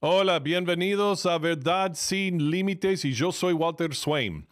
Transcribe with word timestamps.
Hola, 0.00 0.38
bienvenidos 0.38 1.26
a 1.26 1.38
Verdad 1.38 1.90
sin 1.94 2.52
Límites 2.52 3.04
y 3.04 3.14
yo 3.14 3.32
soy 3.32 3.52
Walter 3.52 3.92
Swain. 3.96 4.46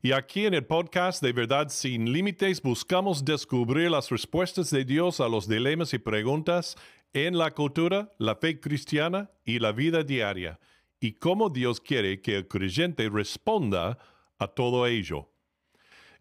Y 0.00 0.12
aquí 0.12 0.46
en 0.46 0.54
el 0.54 0.64
podcast 0.64 1.20
de 1.20 1.32
Verdad 1.32 1.70
sin 1.70 2.12
Límites 2.12 2.62
buscamos 2.62 3.24
descubrir 3.24 3.90
las 3.90 4.10
respuestas 4.10 4.70
de 4.70 4.84
Dios 4.84 5.18
a 5.18 5.28
los 5.28 5.48
dilemas 5.48 5.92
y 5.92 5.98
preguntas 5.98 6.76
en 7.12 7.36
la 7.36 7.50
cultura, 7.50 8.12
la 8.18 8.36
fe 8.36 8.60
cristiana 8.60 9.32
y 9.44 9.58
la 9.58 9.72
vida 9.72 10.04
diaria, 10.04 10.60
y 11.00 11.14
cómo 11.14 11.50
Dios 11.50 11.80
quiere 11.80 12.20
que 12.20 12.36
el 12.36 12.46
creyente 12.46 13.08
responda 13.08 13.98
a 14.38 14.46
todo 14.46 14.86
ello. 14.86 15.32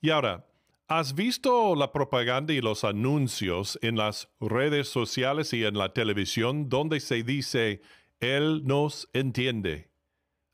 Y 0.02 0.10
ahora, 0.10 0.48
¿has 0.88 1.14
visto 1.14 1.76
la 1.76 1.92
propaganda 1.92 2.52
y 2.52 2.62
los 2.62 2.84
anuncios 2.84 3.78
en 3.84 3.96
las 3.96 4.28
redes 4.40 4.88
sociales 4.88 5.54
y 5.54 5.66
en 5.66 5.78
la 5.78 5.94
televisión 5.94 6.68
donde 6.68 7.00
se 7.00 7.22
dice, 7.22 7.84
Él 8.22 8.62
nos 8.66 9.10
entiende? 9.14 9.90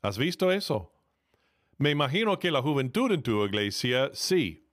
¿Has 0.00 0.16
visto 0.16 0.50
eso? 0.50 0.94
Me 1.76 1.90
imagino 1.90 2.38
que 2.38 2.50
la 2.50 2.62
juventud 2.62 3.12
en 3.12 3.22
tu 3.22 3.44
iglesia 3.44 4.10
sí. 4.14 4.66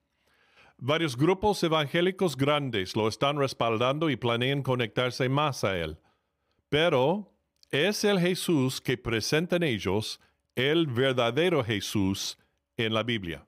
Varios 0.78 1.18
grupos 1.18 1.62
evangélicos 1.62 2.38
grandes 2.38 2.96
lo 2.96 3.10
están 3.10 3.38
respaldando 3.38 4.10
y 4.10 4.16
planean 4.16 4.64
conectarse 4.64 5.28
más 5.28 5.66
a 5.66 5.78
Él. 5.78 6.00
Pero 6.70 7.38
es 7.70 8.06
el 8.06 8.18
Jesús 8.18 8.80
que 8.80 8.98
presentan 8.98 9.64
ellos 9.64 10.22
el 10.56 10.88
verdadero 10.88 11.66
Jesús 11.66 12.38
en 12.78 12.94
la 12.94 13.04
Biblia. 13.04 13.46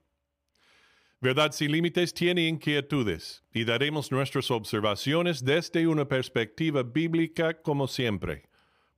Verdad 1.20 1.52
sin 1.52 1.72
límites 1.72 2.12
tiene 2.12 2.46
inquietudes 2.46 3.44
y 3.52 3.64
daremos 3.64 4.12
nuestras 4.12 4.50
observaciones 4.50 5.42
desde 5.42 5.86
una 5.86 6.06
perspectiva 6.06 6.82
bíblica 6.82 7.62
como 7.62 7.88
siempre. 7.88 8.47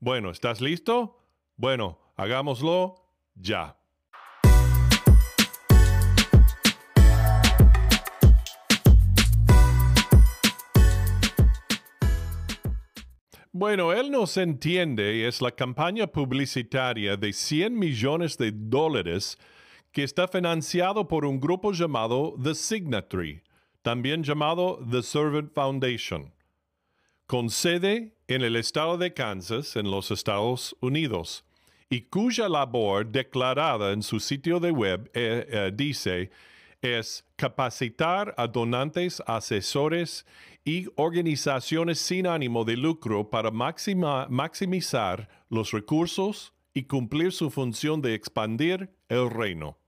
Bueno, 0.03 0.31
¿estás 0.31 0.63
listo? 0.63 1.19
Bueno, 1.57 1.99
hagámoslo 2.17 2.95
ya. 3.35 3.77
Bueno, 13.53 13.93
Él 13.93 14.11
nos 14.11 14.39
entiende 14.39 15.29
es 15.29 15.43
la 15.43 15.51
campaña 15.51 16.07
publicitaria 16.07 17.19
de 17.19 17.35
100 17.35 17.79
millones 17.79 18.39
de 18.39 18.53
dólares 18.55 19.39
que 19.93 20.03
está 20.03 20.27
financiado 20.29 21.09
por 21.09 21.27
un 21.27 21.39
grupo 21.39 21.73
llamado 21.73 22.37
The 22.43 22.55
Signatory, 22.55 23.43
también 23.83 24.23
llamado 24.23 24.79
The 24.91 25.03
Servant 25.03 25.53
Foundation, 25.53 26.33
con 27.31 27.49
sede 27.49 28.17
en 28.27 28.43
el 28.43 28.57
estado 28.57 28.99
de 28.99 29.15
Kansas, 29.15 29.77
en 29.77 29.89
los 29.89 30.11
Estados 30.11 30.77
Unidos, 30.81 31.45
y 31.89 32.01
cuya 32.01 32.49
labor 32.49 33.07
declarada 33.07 33.93
en 33.93 34.03
su 34.03 34.19
sitio 34.19 34.59
de 34.59 34.73
web 34.73 35.09
eh, 35.15 35.47
eh, 35.49 35.71
dice 35.73 36.33
es 36.83 37.25
capacitar 37.37 38.35
a 38.37 38.49
donantes, 38.49 39.23
asesores 39.29 40.27
y 40.65 40.89
organizaciones 40.97 42.01
sin 42.01 42.27
ánimo 42.27 42.65
de 42.65 42.77
lucro 42.77 43.31
para 43.31 43.53
maximizar 43.53 45.29
los 45.51 45.71
recursos 45.71 46.53
y 46.75 46.83
cumplir 46.83 47.31
su 47.31 47.49
función 47.49 48.03
de 48.03 48.15
expandir 48.15 48.91
el 49.09 49.31
reino. 49.31 49.79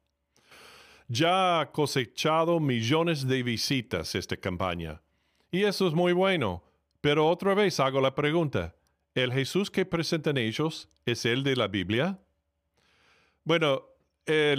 Ya 1.08 1.58
ha 1.58 1.72
cosechado 1.72 2.60
millones 2.60 3.26
de 3.26 3.42
visitas 3.42 4.14
esta 4.14 4.36
campaña. 4.36 5.02
Y 5.50 5.64
eso 5.64 5.88
es 5.88 5.92
muy 5.92 6.12
bueno. 6.12 6.62
Pero 7.02 7.28
otra 7.28 7.54
vez 7.54 7.80
hago 7.80 8.00
la 8.00 8.14
pregunta, 8.14 8.76
¿el 9.14 9.32
Jesús 9.32 9.70
que 9.70 9.84
presentan 9.84 10.38
ellos 10.38 10.88
es 11.04 11.26
el 11.26 11.42
de 11.42 11.56
la 11.56 11.66
Biblia? 11.66 12.20
Bueno, 13.42 13.82
eh, 14.24 14.54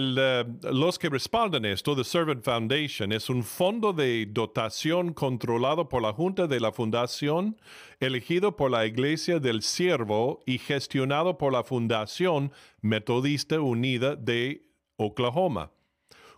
los 0.64 1.00
que 1.00 1.08
respaldan 1.08 1.64
esto, 1.64 1.96
The 1.96 2.04
Servant 2.04 2.44
Foundation, 2.44 3.14
es 3.14 3.30
un 3.30 3.46
fondo 3.46 3.94
de 3.94 4.28
dotación 4.30 5.14
controlado 5.14 5.88
por 5.88 6.02
la 6.02 6.12
Junta 6.12 6.46
de 6.46 6.60
la 6.60 6.74
Fundación, 6.74 7.58
elegido 8.02 8.58
por 8.58 8.70
la 8.70 8.86
Iglesia 8.86 9.40
del 9.40 9.62
Siervo 9.62 10.44
y 10.46 10.58
gestionado 10.58 11.38
por 11.38 11.54
la 11.54 11.64
Fundación 11.64 12.52
Metodista 12.82 13.62
Unida 13.62 14.18
de 14.18 14.68
Oklahoma 14.98 15.72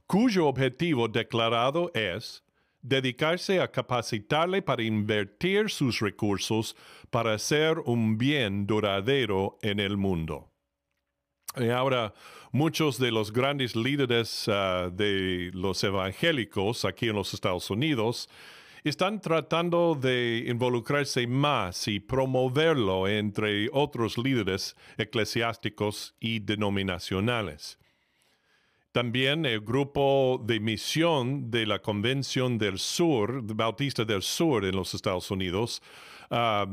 cuyo 0.07 0.47
objetivo 0.47 1.07
declarado 1.07 1.91
es 1.93 2.43
dedicarse 2.87 3.59
a 3.59 3.71
capacitarle 3.71 4.61
para 4.61 4.83
invertir 4.83 5.69
sus 5.69 5.99
recursos 5.99 6.75
para 7.09 7.33
hacer 7.33 7.79
un 7.79 8.17
bien 8.17 8.67
duradero 8.67 9.57
en 9.61 9.79
el 9.79 9.97
mundo. 9.97 10.51
Y 11.57 11.69
ahora, 11.69 12.13
muchos 12.51 12.99
de 12.99 13.11
los 13.11 13.31
grandes 13.31 13.75
líderes 13.75 14.47
ah, 14.49 14.89
de 14.91 15.49
los 15.53 15.83
evangélicos 15.83 16.85
aquí 16.85 17.07
en 17.07 17.15
los 17.15 17.33
Estados 17.33 17.69
Unidos 17.69 18.29
están 18.83 19.19
tratando 19.19 19.95
de 19.95 20.45
involucrarse 20.47 21.25
más 21.25 21.87
y 21.87 21.99
promoverlo 21.99 23.07
entre 23.07 23.67
otros 23.73 24.17
líderes 24.17 24.75
eclesiásticos 24.97 26.13
y 26.19 26.39
denominacionales. 26.39 27.79
También 28.95 29.45
el 29.45 29.59
grupo 29.59 30.41
de 30.45 30.61
misión 30.61 31.51
de 31.51 31.65
la 31.65 31.79
Convención 31.79 32.57
del 32.57 32.79
Sur, 32.79 33.41
Bautista 33.43 34.05
del 34.05 34.21
Sur 34.21 34.63
en 34.63 34.73
los 34.73 34.93
Estados 34.93 35.29
Unidos, 35.31 35.81
ah, 36.29 36.65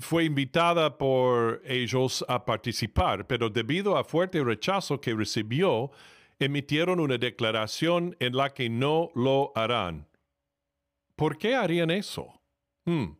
fue 0.00 0.24
invitada 0.24 0.96
por 0.96 1.60
ellos 1.66 2.24
a 2.28 2.42
participar, 2.42 3.26
pero 3.26 3.50
debido 3.50 3.98
a 3.98 4.04
fuerte 4.04 4.42
rechazo 4.42 4.98
que 5.02 5.12
recibió, 5.12 5.90
emitieron 6.38 6.98
una 6.98 7.18
declaración 7.18 8.16
en 8.20 8.34
la 8.34 8.54
que 8.54 8.70
no 8.70 9.10
lo 9.14 9.52
harán. 9.54 10.08
¿Por 11.14 11.36
qué 11.36 11.56
harían 11.56 11.90
eso? 11.90 12.40
Hmm. 12.86 13.18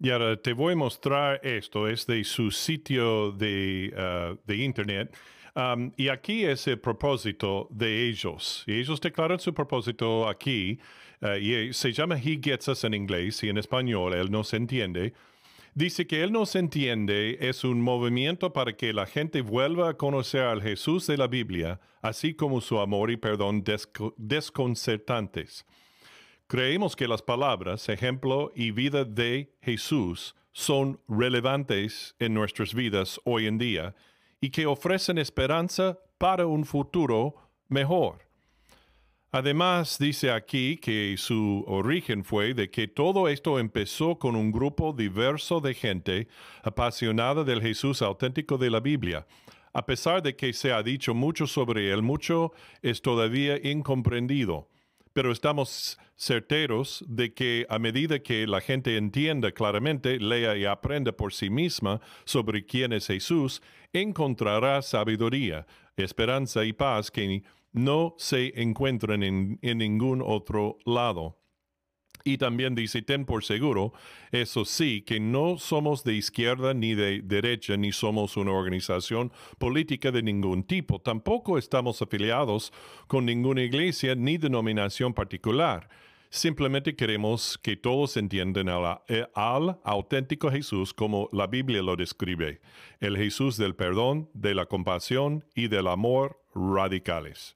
Y 0.00 0.08
ahora 0.08 0.40
te 0.40 0.54
voy 0.54 0.72
a 0.72 0.76
mostrar 0.76 1.38
esto, 1.44 1.86
es 1.86 2.06
de 2.06 2.24
su 2.24 2.50
sitio 2.50 3.30
de, 3.32 3.92
ah, 3.94 4.34
de 4.46 4.56
internet 4.56 5.14
y 5.96 6.08
aquí 6.08 6.44
es 6.44 6.66
el 6.66 6.80
propósito 6.80 7.68
de 7.70 8.08
ellos. 8.08 8.64
Y 8.66 8.80
ellos 8.80 9.00
declaran 9.00 9.38
su 9.38 9.54
propósito 9.54 10.28
aquí, 10.28 10.80
eh, 11.20 11.68
y 11.68 11.72
se 11.72 11.92
llama 11.92 12.16
He 12.18 12.40
Gets 12.42 12.68
Us 12.68 12.84
en 12.84 12.94
inglés 12.94 13.42
y 13.44 13.48
en 13.48 13.58
español, 13.58 14.14
Él 14.14 14.30
nos 14.30 14.52
entiende. 14.52 15.12
Dice 15.74 16.06
que 16.06 16.22
Él 16.22 16.32
nos 16.32 16.54
entiende 16.54 17.38
es 17.40 17.64
un 17.64 17.80
movimiento 17.80 18.52
para 18.52 18.76
que 18.76 18.92
la 18.92 19.06
gente 19.06 19.40
vuelva 19.40 19.90
a 19.90 19.94
conocer 19.94 20.42
al 20.42 20.62
Jesús 20.62 21.06
de 21.06 21.16
la 21.16 21.26
Biblia, 21.26 21.80
así 22.02 22.34
como 22.34 22.60
su 22.60 22.78
amor 22.78 23.10
y 23.10 23.16
perdón 23.16 23.64
desconcertantes. 24.16 25.66
Creemos 26.46 26.94
que 26.94 27.08
las 27.08 27.22
palabras, 27.22 27.88
ejemplo 27.88 28.52
y 28.54 28.70
vida 28.70 29.04
de 29.04 29.52
Jesús 29.62 30.36
son 30.52 31.00
relevantes 31.08 32.14
en 32.18 32.34
nuestras 32.34 32.74
vidas 32.74 33.20
hoy 33.24 33.46
en 33.46 33.58
día 33.58 33.94
y 34.40 34.50
que 34.50 34.66
ofrecen 34.66 35.18
esperanza 35.18 35.98
para 36.18 36.46
un 36.46 36.64
futuro 36.64 37.34
mejor. 37.68 38.18
Además, 39.30 39.98
dice 39.98 40.30
aquí 40.30 40.76
que 40.76 41.16
su 41.18 41.64
origen 41.66 42.22
fue 42.22 42.54
de 42.54 42.70
que 42.70 42.86
todo 42.86 43.28
esto 43.28 43.58
empezó 43.58 44.16
con 44.16 44.36
un 44.36 44.52
grupo 44.52 44.92
diverso 44.92 45.60
de 45.60 45.74
gente 45.74 46.28
apasionada 46.62 47.42
del 47.42 47.60
Jesús 47.60 48.00
auténtico 48.00 48.58
de 48.58 48.70
la 48.70 48.78
Biblia. 48.78 49.26
A 49.72 49.86
pesar 49.86 50.22
de 50.22 50.36
que 50.36 50.52
se 50.52 50.72
ha 50.72 50.84
dicho 50.84 51.14
mucho 51.14 51.48
sobre 51.48 51.90
él, 51.92 52.02
mucho 52.02 52.52
es 52.80 53.02
todavía 53.02 53.58
incomprendido 53.60 54.68
pero 55.14 55.32
estamos 55.32 55.98
certeros 56.16 57.02
de 57.08 57.32
que 57.32 57.66
a 57.70 57.78
medida 57.78 58.18
que 58.18 58.46
la 58.46 58.60
gente 58.60 58.96
entienda 58.96 59.52
claramente, 59.52 60.18
lea 60.18 60.56
y 60.56 60.64
aprenda 60.66 61.12
por 61.12 61.32
sí 61.32 61.48
misma 61.48 62.00
sobre 62.24 62.66
quién 62.66 62.92
es 62.92 63.06
Jesús, 63.06 63.62
encontrará 63.92 64.82
sabiduría, 64.82 65.66
esperanza 65.96 66.64
y 66.64 66.72
paz 66.72 67.10
que 67.10 67.42
no 67.72 68.14
se 68.18 68.60
encuentran 68.60 69.22
en, 69.22 69.58
en 69.62 69.78
ningún 69.78 70.20
otro 70.20 70.78
lado. 70.84 71.38
Y 72.26 72.38
también 72.38 72.74
dice, 72.74 73.02
ten 73.02 73.26
por 73.26 73.44
seguro, 73.44 73.92
eso 74.32 74.64
sí, 74.64 75.02
que 75.02 75.20
no 75.20 75.58
somos 75.58 76.04
de 76.04 76.14
izquierda 76.14 76.72
ni 76.72 76.94
de 76.94 77.20
derecha, 77.20 77.76
ni 77.76 77.92
somos 77.92 78.38
una 78.38 78.52
organización 78.52 79.30
política 79.58 80.10
de 80.10 80.22
ningún 80.22 80.64
tipo. 80.64 80.98
Tampoco 81.02 81.58
estamos 81.58 82.00
afiliados 82.00 82.72
con 83.08 83.26
ninguna 83.26 83.60
iglesia 83.62 84.14
ni 84.14 84.38
denominación 84.38 85.12
particular. 85.12 85.90
Simplemente 86.30 86.96
queremos 86.96 87.58
que 87.62 87.76
todos 87.76 88.16
entiendan 88.16 88.68
eh, 89.08 89.26
al, 89.34 89.78
auténtico 89.84 90.50
Jesús 90.50 90.94
como 90.94 91.28
la 91.30 91.46
Biblia 91.46 91.82
lo 91.82 91.94
describe, 91.94 92.62
el 93.00 93.18
Jesús 93.18 93.58
del 93.58 93.76
perdón, 93.76 94.30
de 94.32 94.54
la 94.54 94.64
compasión 94.64 95.44
y 95.54 95.68
del 95.68 95.86
amor 95.88 96.40
radicales. 96.54 97.54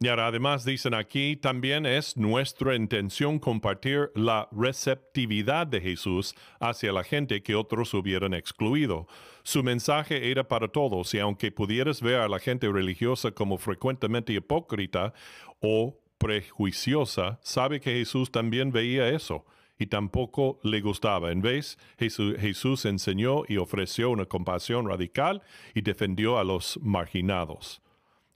Y 0.00 0.06
ahora 0.06 0.28
además 0.28 0.64
dicen 0.64 0.94
aquí, 0.94 1.36
también 1.36 1.84
es 1.84 2.16
nuestra 2.16 2.76
intención 2.76 3.40
compartir 3.40 4.12
la 4.14 4.48
receptividad 4.52 5.66
de 5.66 5.80
Jesús 5.80 6.36
hacia 6.60 6.92
la 6.92 7.02
gente 7.02 7.42
que 7.42 7.56
otros 7.56 7.92
hubieran 7.94 8.32
excluido. 8.32 9.08
Su 9.42 9.64
mensaje 9.64 10.30
era 10.30 10.46
para 10.46 10.68
todos 10.68 11.12
y 11.14 11.18
aunque 11.18 11.50
pudieras 11.50 12.00
ver 12.00 12.20
a 12.20 12.28
la 12.28 12.38
gente 12.38 12.70
religiosa 12.70 13.32
como 13.32 13.58
frecuentemente 13.58 14.32
hipócrita 14.32 15.14
o 15.60 15.98
prejuiciosa, 16.18 17.40
sabe 17.42 17.80
que 17.80 17.90
Jesús 17.90 18.30
también 18.30 18.70
veía 18.70 19.08
eso 19.08 19.46
y 19.80 19.86
tampoco 19.86 20.60
le 20.62 20.80
gustaba. 20.80 21.32
En 21.32 21.42
vez, 21.42 21.76
Jesús, 21.98 22.36
Jesús 22.38 22.84
enseñó 22.84 23.42
y 23.48 23.56
ofreció 23.56 24.10
una 24.10 24.26
compasión 24.26 24.88
radical 24.88 25.42
y 25.74 25.80
defendió 25.80 26.38
a 26.38 26.44
los 26.44 26.78
marginados. 26.80 27.82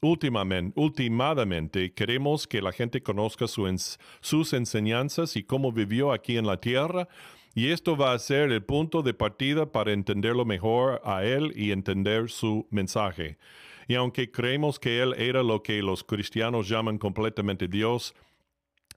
Últimamente, 0.04 1.92
queremos 1.94 2.48
que 2.48 2.60
la 2.60 2.72
gente 2.72 3.04
conozca 3.04 3.46
sus 3.46 4.52
enseñanzas 4.52 5.36
y 5.36 5.44
cómo 5.44 5.70
vivió 5.70 6.10
aquí 6.10 6.36
en 6.36 6.44
la 6.44 6.60
tierra, 6.60 7.06
y 7.54 7.68
esto 7.68 7.96
va 7.96 8.12
a 8.12 8.18
ser 8.18 8.50
el 8.50 8.64
punto 8.64 9.02
de 9.02 9.14
partida 9.14 9.70
para 9.70 9.92
entenderlo 9.92 10.44
mejor 10.44 11.00
a 11.04 11.22
Él 11.22 11.52
y 11.54 11.70
entender 11.70 12.30
su 12.30 12.66
mensaje. 12.70 13.38
Y 13.86 13.94
aunque 13.94 14.32
creemos 14.32 14.80
que 14.80 15.00
Él 15.00 15.14
era 15.18 15.44
lo 15.44 15.62
que 15.62 15.80
los 15.82 16.02
cristianos 16.02 16.68
llaman 16.68 16.98
completamente 16.98 17.68
Dios, 17.68 18.16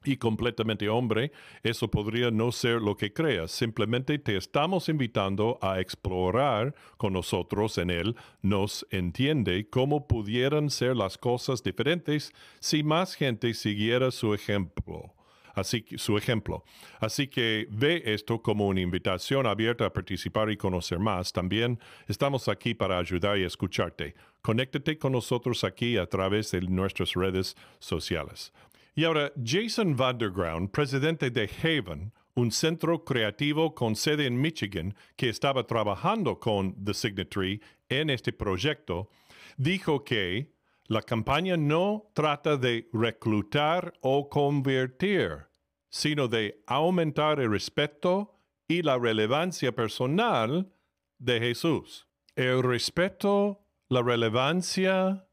y 0.06 0.18
completamente 0.18 0.90
hombre, 0.90 1.32
eso 1.64 1.90
podría 1.90 2.32
no 2.32 2.52
ser 2.52 2.82
lo 2.82 2.96
que 2.96 3.14
creas. 3.14 3.52
Simplemente 3.52 4.18
te 4.20 4.38
estamos 4.38 4.90
invitando 4.90 5.58
a 5.62 5.80
explorar 5.80 6.76
con 6.98 7.14
nosotros 7.14 7.78
en 7.78 7.90
Él. 7.90 8.16
Nos 8.42 8.86
entiende 8.92 9.70
cómo 9.70 10.08
pudieran 10.08 10.70
ser 10.70 10.96
las 10.96 11.18
cosas 11.18 11.64
diferentes 11.64 12.32
si 12.60 12.84
más 12.84 13.16
gente 13.16 13.54
siguiera 13.54 14.12
su 14.12 14.34
ejemplo. 14.34 15.14
Así 15.56 15.84
que, 15.84 15.98
su 15.98 16.18
ejemplo. 16.18 16.66
Así 17.00 17.28
que 17.28 17.68
ve 17.72 18.04
esto 18.06 18.42
como 18.42 18.68
una 18.68 18.82
invitación 18.82 19.48
abierta 19.48 19.86
a 19.86 19.94
participar 19.94 20.52
y 20.52 20.58
conocer 20.58 21.00
más. 21.00 21.32
También 21.32 21.80
estamos 22.08 22.50
aquí 22.50 22.74
para 22.74 23.00
ayudar 23.00 23.38
y 23.38 23.44
escucharte. 23.44 24.16
Conéctate 24.42 24.98
con 24.98 25.14
nosotros 25.14 25.64
aquí 25.64 25.98
a 25.98 26.08
través 26.08 26.52
de 26.52 26.62
nuestras 26.62 27.14
redes 27.14 27.56
sociales. 27.80 28.52
Y 28.98 29.04
ahora, 29.04 29.34
Jason 29.44 29.98
Vanderground, 29.98 30.72
presidente 30.72 31.30
de 31.30 31.50
Haven, 31.62 32.14
un 32.34 32.50
centro 32.50 33.04
creativo 33.04 33.76
con 33.76 33.94
sede 33.94 34.26
en 34.26 34.40
Michigan 34.40 34.96
que 35.18 35.28
estaba 35.28 35.68
trabajando 35.68 36.40
con 36.40 36.82
The 36.82 36.94
Signatory 36.94 37.62
en 37.90 38.10
este 38.10 38.32
proyecto, 38.32 39.10
dijo 39.58 40.06
que 40.06 40.54
la 40.88 41.02
campaña 41.02 41.58
no 41.58 42.10
trata 42.14 42.56
de 42.56 42.88
reclutar 42.94 43.94
o 44.00 44.30
convertir, 44.30 45.48
sino 45.90 46.30
de 46.30 46.64
aumentar 46.66 47.42
el 47.42 47.52
respeto 47.52 48.34
y 48.66 48.82
la 48.82 48.98
relevancia 48.98 49.76
personal 49.76 50.72
de 51.18 51.42
Jesús. 51.42 52.08
El 52.38 52.64
respeto, 52.64 53.66
la 53.90 54.02
relevancia, 54.02 55.28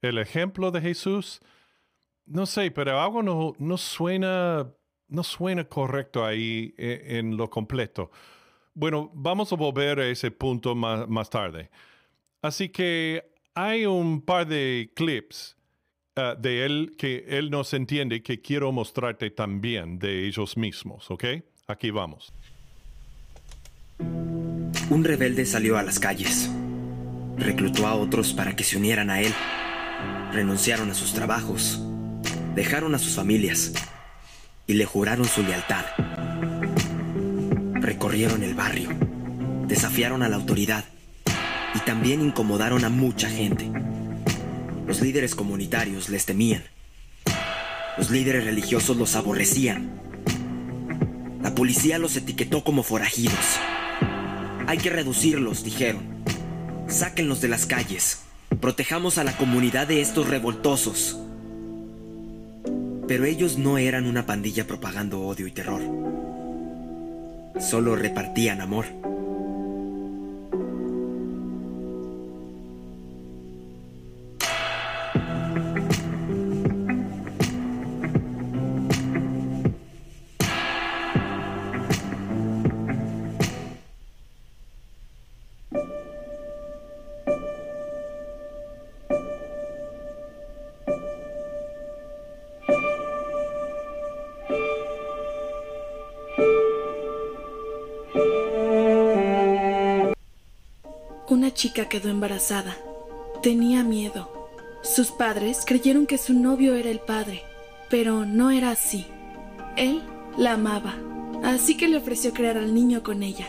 el 0.00 0.16
ejemplo 0.16 0.70
de 0.70 0.80
Jesús 0.80 1.42
no 2.26 2.46
sé, 2.46 2.70
pero 2.70 3.00
algo 3.00 3.22
no, 3.22 3.54
no, 3.58 3.76
suena, 3.76 4.72
no 5.08 5.22
suena 5.22 5.64
correcto 5.64 6.24
ahí 6.24 6.74
e, 6.76 7.18
en, 7.18 7.36
lo 7.36 7.50
completo. 7.50 8.10
Bueno, 8.74 9.10
vamos 9.14 9.52
a 9.52 9.56
volver 9.56 10.00
a 10.00 10.06
ese 10.06 10.30
punto 10.30 10.74
más, 10.74 11.08
más 11.08 11.28
tarde. 11.28 11.70
Así 12.40 12.68
que 12.70 13.24
hay 13.54 13.86
un 13.86 14.22
par 14.22 14.46
de 14.46 14.92
clips 14.94 15.56
uh, 16.16 16.40
de 16.40 16.64
él 16.64 16.94
que 16.96 17.24
él 17.28 17.50
nos 17.50 17.74
entiende 17.74 18.22
que 18.22 18.40
quiero 18.40 18.72
mostrarte 18.72 19.30
también 19.30 19.98
de 19.98 20.26
ellos 20.26 20.56
mismos, 20.56 21.10
¿ok? 21.10 21.24
Aquí 21.66 21.90
vamos. 21.90 22.32
Un 24.90 25.04
rebelde 25.04 25.44
salió 25.44 25.76
a 25.76 25.82
las 25.82 25.98
calles. 25.98 26.50
Reclutó 27.36 27.86
a 27.86 27.94
otros 27.94 28.32
para 28.32 28.56
que 28.56 28.64
se 28.64 28.76
unieran 28.76 29.10
a 29.10 29.20
él. 29.20 29.32
Renunciaron 30.32 30.90
a 30.90 30.94
sus 30.94 31.12
trabajos 31.12 31.80
dejaron 32.54 32.94
a 32.94 32.98
sus 32.98 33.14
familias 33.14 33.72
y 34.66 34.74
le 34.74 34.84
juraron 34.84 35.26
su 35.26 35.42
lealtad. 35.42 35.84
Recorrieron 37.74 38.42
el 38.42 38.54
barrio, 38.54 38.90
desafiaron 39.66 40.22
a 40.22 40.28
la 40.28 40.36
autoridad 40.36 40.84
y 41.74 41.78
también 41.80 42.20
incomodaron 42.20 42.84
a 42.84 42.88
mucha 42.88 43.28
gente. 43.28 43.70
Los 44.86 45.00
líderes 45.00 45.34
comunitarios 45.34 46.08
les 46.08 46.26
temían. 46.26 46.62
Los 47.96 48.10
líderes 48.10 48.44
religiosos 48.44 48.96
los 48.96 49.16
aborrecían. 49.16 49.90
La 51.42 51.54
policía 51.54 51.98
los 51.98 52.16
etiquetó 52.16 52.62
como 52.62 52.82
forajidos. 52.82 53.58
Hay 54.66 54.78
que 54.78 54.90
reducirlos, 54.90 55.64
dijeron. 55.64 56.22
Sáquenlos 56.88 57.40
de 57.40 57.48
las 57.48 57.66
calles. 57.66 58.22
Protejamos 58.60 59.18
a 59.18 59.24
la 59.24 59.36
comunidad 59.36 59.86
de 59.86 60.00
estos 60.00 60.28
revoltosos. 60.28 61.18
Pero 63.12 63.26
ellos 63.26 63.58
no 63.58 63.76
eran 63.76 64.06
una 64.06 64.24
pandilla 64.24 64.66
propagando 64.66 65.20
odio 65.20 65.46
y 65.46 65.50
terror. 65.50 65.82
Solo 67.60 67.94
repartían 67.94 68.62
amor. 68.62 68.86
Chica 101.54 101.88
quedó 101.88 102.10
embarazada. 102.10 102.76
Tenía 103.42 103.82
miedo. 103.82 104.30
Sus 104.82 105.10
padres 105.10 105.64
creyeron 105.66 106.06
que 106.06 106.18
su 106.18 106.34
novio 106.34 106.74
era 106.74 106.90
el 106.90 107.00
padre, 107.00 107.42
pero 107.88 108.24
no 108.26 108.50
era 108.50 108.70
así. 108.70 109.06
Él 109.76 110.02
la 110.36 110.52
amaba, 110.52 110.94
así 111.42 111.76
que 111.76 111.88
le 111.88 111.96
ofreció 111.96 112.32
crear 112.32 112.56
al 112.58 112.74
niño 112.74 113.02
con 113.02 113.22
ella. 113.22 113.48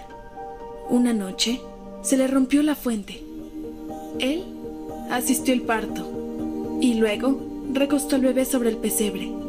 Una 0.89 1.13
noche, 1.13 1.61
se 2.01 2.17
le 2.17 2.27
rompió 2.27 2.63
la 2.63 2.75
fuente. 2.75 3.23
Él 4.19 4.43
asistió 5.09 5.53
el 5.53 5.61
parto 5.61 6.77
y 6.81 6.95
luego 6.95 7.39
recostó 7.73 8.15
al 8.15 8.21
bebé 8.21 8.45
sobre 8.45 8.69
el 8.69 8.77
pesebre. 8.77 9.42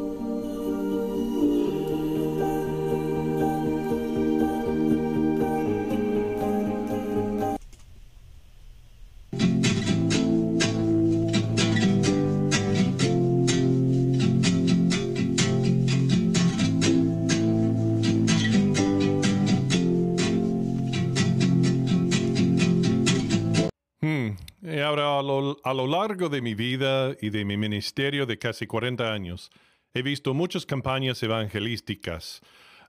A 24.65 25.73
lo 25.73 25.87
largo 25.87 26.29
de 26.29 26.41
mi 26.41 26.55
vida 26.55 27.15
y 27.21 27.29
de 27.29 27.45
mi 27.45 27.57
ministerio 27.57 28.25
de 28.25 28.39
casi 28.39 28.65
40 28.65 29.11
años, 29.11 29.51
he 29.93 30.01
visto 30.01 30.33
muchas 30.33 30.65
campañas 30.65 31.21
evangelísticas 31.23 32.41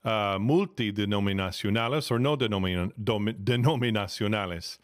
uh, 0.04 0.38
multidenominacionales 0.38 2.10
o 2.10 2.18
no 2.18 2.36
denominacionales. 2.36 4.80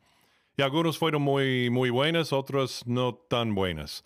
Y 0.57 0.63
algunos 0.63 0.99
fueron 0.99 1.23
muy, 1.23 1.71
muy 1.71 1.91
buenas, 1.91 2.33
otras 2.33 2.87
no 2.87 3.15
tan 3.15 3.55
buenas, 3.55 4.05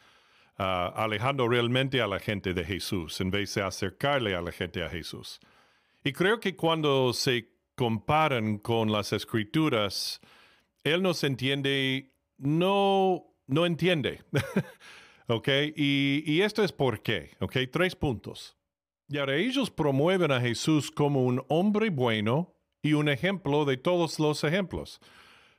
uh, 0.58 0.92
alejando 0.94 1.48
realmente 1.48 2.00
a 2.00 2.06
la 2.06 2.20
gente 2.20 2.54
de 2.54 2.64
Jesús 2.64 3.20
en 3.20 3.30
vez 3.30 3.54
de 3.54 3.62
acercarle 3.62 4.34
a 4.34 4.40
la 4.40 4.52
gente 4.52 4.82
a 4.82 4.88
Jesús. 4.88 5.40
Y 6.04 6.12
creo 6.12 6.38
que 6.38 6.54
cuando 6.54 7.12
se 7.12 7.48
comparan 7.74 8.58
con 8.58 8.92
las 8.92 9.12
escrituras, 9.12 10.20
Él 10.84 11.02
nos 11.02 11.24
entiende 11.24 12.12
no 12.38 13.36
no 13.46 13.66
entiende. 13.66 14.22
¿Ok? 15.28 15.48
Y, 15.76 16.40
esto 16.40 16.62
es 16.62 16.72
por 16.72 17.02
qué. 17.02 17.36
¿Ok? 17.40 17.56
Tres 17.72 17.96
puntos. 17.96 18.56
Y 19.08 19.18
ahora 19.18 19.36
ellos 19.36 19.70
promueven 19.70 20.32
a 20.32 20.40
Jesús 20.40 20.90
como 20.90 21.24
un 21.24 21.44
hombre 21.48 21.90
bueno 21.90 22.56
y 22.82 22.92
un 22.92 23.08
ejemplo 23.08 23.64
de 23.64 23.76
todos 23.76 24.18
los 24.18 24.42
ejemplos, 24.44 25.00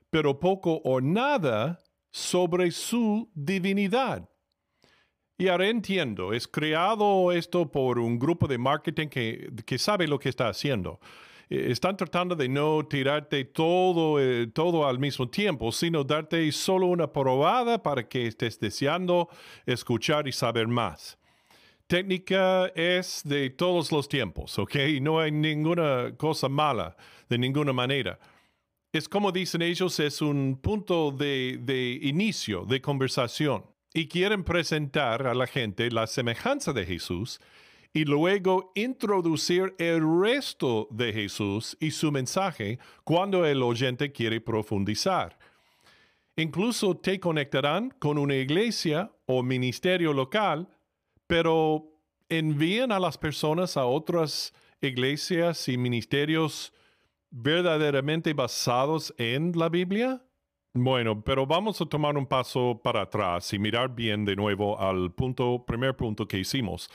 pero 0.10 0.39
poco 0.39 0.81
o 0.84 1.01
nada 1.01 1.79
sobre 2.12 2.72
su 2.72 3.29
divinidad. 3.34 4.29
Y 5.38 5.50
ahora 5.50 5.69
entiendo, 5.69 6.34
es 6.34 6.48
creado 6.48 7.31
esto 7.31 7.72
por 7.72 8.00
un 8.00 8.17
grupo 8.17 8.48
de 8.48 8.57
marketing 8.57 9.07
que, 9.07 9.50
que 9.65 9.77
sabe 9.77 10.07
lo 10.07 10.19
que 10.19 10.29
está 10.29 10.50
haciendo. 10.50 11.00
Eh, 11.50 11.72
están 11.72 11.96
tratando 11.96 12.36
de 12.36 12.50
no 12.50 12.86
tirarte 12.86 13.46
todo, 13.46 14.20
eh, 14.20 14.48
todo 14.48 14.88
al 14.88 15.00
mismo 15.00 15.30
tiempo, 15.30 15.72
sino 15.72 16.04
darte 16.04 16.51
solo 16.51 16.88
una 16.88 17.12
probada 17.12 17.82
para 17.82 18.08
que 18.08 18.27
estés 18.27 18.60
deseando 18.60 19.30
escuchar 19.66 20.27
y 20.27 20.32
saber 20.32 20.68
más. 20.68 21.18
Técnica 21.88 22.68
es 22.75 23.22
de 23.24 23.50
todos 23.50 23.94
los 23.94 24.10
tiempos, 24.10 24.60
¿ok? 24.60 24.75
No 25.01 25.20
hay 25.20 25.32
ninguna 25.32 26.13
cosa 26.18 26.50
mala 26.50 26.98
de 27.30 27.38
ninguna 27.38 27.72
manera. 27.72 28.20
Es 28.92 29.08
como 29.08 29.32
dicen 29.32 29.62
ellos, 29.62 30.00
es 30.00 30.22
un 30.22 30.60
punto 30.62 31.12
de, 31.12 31.60
de 31.62 32.00
inicio, 32.01 32.66
de 32.66 32.82
conversación. 32.82 33.66
Y 33.94 34.08
quieren 34.10 34.44
presentar 34.44 35.27
a 35.27 35.34
la 35.34 35.48
gente 35.48 35.89
la 35.89 36.08
semejanza 36.08 36.74
de 36.74 36.86
Jesús 36.86 37.39
y 37.98 38.06
luego 38.06 38.72
introducir 38.75 39.74
el 39.80 40.04
resto 40.22 40.88
de 40.92 41.12
Jesús 41.12 41.75
y 41.80 41.89
su 41.89 42.12
mensaje 42.12 42.77
cuando 43.04 43.44
el 43.44 43.63
oyente 43.63 44.12
quiere 44.12 44.39
profundizar. 44.39 45.36
Incluso 46.36 46.96
te 46.96 47.20
conectarán 47.20 47.89
con 47.98 48.20
una 48.20 48.36
iglesia 48.36 49.12
o 49.25 49.42
ministerio 49.42 50.13
local, 50.13 50.70
pero 51.25 51.88
envían 52.30 52.92
a 52.92 53.00
las 53.00 53.18
personas 53.18 53.77
a 53.77 53.88
otras 53.88 54.54
iglesias 54.80 55.68
y 55.68 55.75
ministerios 55.75 56.72
verdaderamente 57.32 58.34
basados 58.34 59.12
en 59.18 59.54
la 59.58 59.70
Biblia? 59.70 60.22
Bueno, 60.75 61.24
pero 61.24 61.48
vamos 61.48 61.82
a 61.82 61.86
tomar 61.88 62.16
un 62.16 62.27
paso 62.27 62.80
para 62.84 63.01
atrás 63.01 63.51
y 63.54 63.58
mirar 63.58 63.96
bien 63.96 64.24
de 64.24 64.36
nuevo 64.36 64.80
al 64.80 65.12
punto, 65.13 65.66
primer 65.66 65.96
punto 65.96 66.27
que 66.27 66.38
hicimos. 66.38 66.92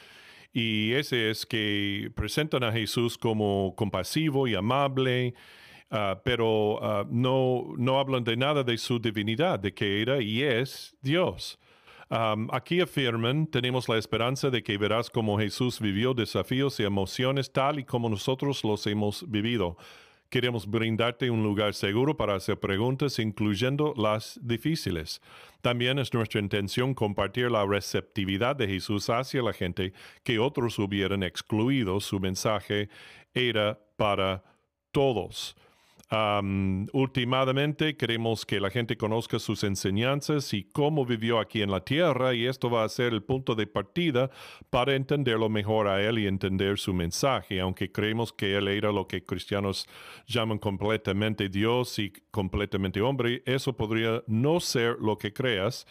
Y 0.52 0.92
ese 0.92 1.30
es 1.30 1.46
que 1.46 2.10
presentan 2.14 2.62
a 2.62 2.72
Jesús 2.72 3.16
como 3.16 3.74
compasivo 3.76 4.46
y 4.46 4.54
amable, 4.54 5.34
ah, 5.90 6.20
pero 6.24 6.78
ah, 6.82 7.06
no, 7.10 7.74
no 7.78 7.98
hablan 7.98 8.24
de 8.24 8.36
nada 8.36 8.62
de 8.62 8.76
su 8.76 8.98
divinidad, 8.98 9.58
de 9.58 9.72
que 9.72 10.02
era 10.02 10.20
y 10.20 10.42
es 10.42 10.94
Dios. 11.00 11.58
aquí 12.10 12.80
afirman, 12.82 13.46
tenemos 13.46 13.88
la 13.88 13.96
esperanza 13.96 14.50
de 14.50 14.62
que 14.62 14.76
verás 14.76 15.08
cómo 15.08 15.38
Jesús 15.38 15.80
vivió 15.80 16.12
desafíos 16.12 16.78
y 16.78 16.84
emociones 16.84 17.50
tal 17.50 17.78
y 17.78 17.84
como 17.84 18.10
nosotros 18.10 18.62
los 18.64 18.86
hemos 18.86 19.24
vivido. 19.30 19.78
Queremos 20.32 20.66
brindarte 20.66 21.30
un 21.30 21.42
lugar 21.42 21.74
seguro 21.74 22.16
para 22.16 22.34
hacer 22.34 22.58
preguntas, 22.58 23.18
incluyendo 23.18 23.92
las 23.98 24.40
difíciles. 24.42 25.20
También 25.60 25.98
es 25.98 26.14
nuestra 26.14 26.40
intención 26.40 26.94
compartir 26.94 27.50
la 27.50 27.66
receptividad 27.66 28.56
de 28.56 28.66
Jesús 28.66 29.10
hacia 29.10 29.42
la 29.42 29.52
gente 29.52 29.92
que 30.22 30.38
otros 30.38 30.78
hubieran 30.78 31.22
excluido. 31.22 32.00
Su 32.00 32.18
mensaje 32.18 32.88
era 33.34 33.78
para 33.98 34.42
todos. 34.90 35.54
Um, 36.12 36.88
últimamente 36.92 37.96
queremos 37.96 38.44
que 38.44 38.60
la 38.60 38.68
gente 38.68 38.98
conozca 38.98 39.38
sus 39.38 39.64
enseñanzas 39.64 40.52
y 40.52 40.64
cómo 40.64 41.06
vivió 41.06 41.38
aquí 41.38 41.62
en 41.62 41.70
la 41.70 41.86
tierra 41.86 42.34
y 42.34 42.44
esto 42.44 42.68
va 42.68 42.84
a 42.84 42.88
ser 42.90 43.14
el 43.14 43.22
punto 43.22 43.54
de 43.54 43.66
partida 43.66 44.30
para 44.68 44.94
entenderlo 44.94 45.48
mejor 45.48 45.88
a 45.88 46.02
él 46.02 46.18
y 46.18 46.26
entender 46.26 46.78
su 46.78 46.92
mensaje, 46.92 47.60
aunque 47.60 47.90
creemos 47.90 48.30
que 48.30 48.58
él 48.58 48.68
era 48.68 48.92
lo 48.92 49.08
que 49.08 49.24
cristianos 49.24 49.88
llaman 50.26 50.58
completamente 50.58 51.48
Dios 51.48 51.98
y 51.98 52.12
completamente 52.30 53.00
hombre, 53.00 53.42
eso 53.46 53.74
podría 53.74 54.22
no 54.26 54.60
ser 54.60 54.98
lo 55.00 55.16
que 55.16 55.32
creas. 55.32 55.86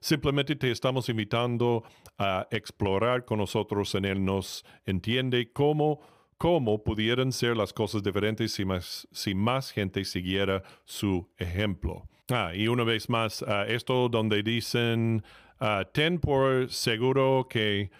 Simplemente 0.00 0.56
te 0.56 0.70
estamos 0.70 1.10
invitando 1.10 1.84
a 2.16 2.48
explorar 2.50 3.26
con 3.26 3.40
nosotros 3.40 3.94
en 3.94 4.06
él, 4.06 4.24
nos 4.24 4.64
entiende 4.86 5.52
cómo 5.52 6.00
cómo 6.38 6.82
pudieran 6.82 7.32
ser 7.32 7.56
las 7.56 7.72
cosas 7.72 8.02
diferentes 8.02 8.52
si 8.52 8.64
más, 8.64 9.08
si 9.12 9.34
más 9.34 9.70
gente 9.70 10.04
siguiera 10.04 10.62
su 10.84 11.28
ejemplo. 11.38 12.08
Ah, 12.28 12.52
y 12.54 12.68
una 12.68 12.84
vez 12.84 13.08
más, 13.08 13.42
ah, 13.42 13.64
esto 13.68 14.08
donde 14.08 14.42
dicen, 14.42 15.22
ah, 15.60 15.84
ten 15.92 16.18
por 16.18 16.70
seguro 16.70 17.46
que 17.48 17.90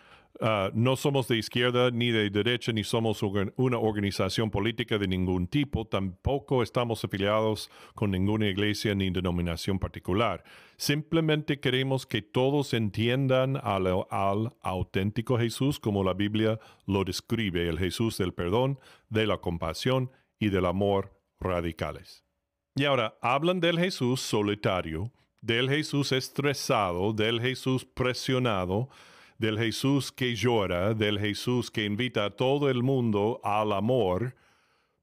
Ah, 0.41 0.71
no 0.75 0.97
somos 0.97 1.29
de 1.29 1.39
izquierda 1.39 1.91
ni 1.91 2.11
de 2.11 2.29
derecha, 2.29 2.73
ni 2.73 2.85
somos 2.85 3.23
una 3.23 3.79
organización 3.79 4.51
política 4.51 4.99
de 4.99 5.09
ningún 5.09 5.47
tipo, 5.47 5.87
tampoco 5.87 6.63
estamos 6.63 7.03
afiliados 7.05 7.71
con 7.95 8.11
ninguna 8.11 8.47
iglesia 8.49 8.95
ni 8.95 9.11
denominación 9.11 9.79
particular. 9.79 10.45
Simplemente 10.77 11.59
queremos 11.59 12.07
que 12.07 12.21
todos 12.21 12.75
entiendan 12.75 13.57
al, 13.63 13.87
al 14.11 14.53
auténtico 14.63 15.39
Jesús 15.39 15.81
como 15.81 16.05
la 16.05 16.13
Biblia 16.13 16.59
lo 16.87 17.05
describe, 17.05 17.69
el 17.69 17.79
Jesús 17.79 18.19
del 18.19 18.35
perdón, 18.35 18.79
de 19.09 19.27
la 19.27 19.39
compasión 19.39 20.11
y 20.39 20.51
del 20.51 20.67
amor 20.67 21.19
radicales. 21.41 22.25
Y 22.75 22.85
ahora 22.85 23.17
hablan 23.23 23.61
del 23.61 23.79
Jesús 23.79 24.21
solitario, 24.21 25.11
del 25.41 25.71
Jesús 25.71 26.13
estresado, 26.13 27.15
del 27.15 27.41
Jesús 27.41 27.87
presionado, 27.87 28.91
del 29.39 29.59
Jesús 29.59 30.13
que 30.13 30.35
llora, 30.35 30.95
del 30.95 31.19
Jesús 31.19 31.71
que 31.71 31.85
invita 31.85 32.25
a 32.25 32.31
todo 32.31 32.71
el 32.71 32.83
mundo 32.83 33.41
al 33.45 33.73
amor, 33.73 34.35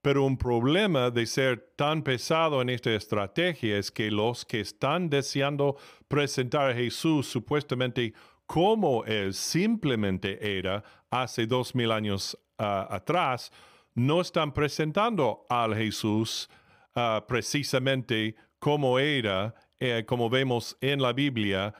pero 0.01 0.25
un 0.25 0.37
problema 0.37 1.11
de 1.11 1.25
ser 1.25 1.73
tan 1.77 2.03
pesado 2.03 2.61
en 2.61 2.69
esta 2.69 2.93
estrategia 2.93 3.77
es 3.77 3.89
que 3.89 4.11
los 4.11 4.43
que 4.43 4.59
están 4.59 5.09
deseando 5.09 5.77
presentar 6.09 6.71
a 6.71 6.73
Jesús 6.73 7.27
supuestamente 7.27 8.13
como 8.45 9.05
Él 9.05 9.33
simplemente 9.33 10.57
era 10.59 10.83
hace 11.09 11.47
dos 11.47 11.73
mil 11.73 11.91
años 11.91 12.37
ah, 12.57 12.87
atrás, 12.89 13.51
no 13.95 14.21
están 14.21 14.53
presentando 14.53 15.45
al 15.49 15.75
Jesús 15.75 16.49
ah, 16.95 17.23
precisamente 17.27 18.35
como 18.59 18.99
era, 18.99 19.55
eh, 19.79 20.03
como 20.05 20.29
vemos 20.29 20.77
en 20.81 21.01
la 21.01 21.13
Biblia, 21.13 21.73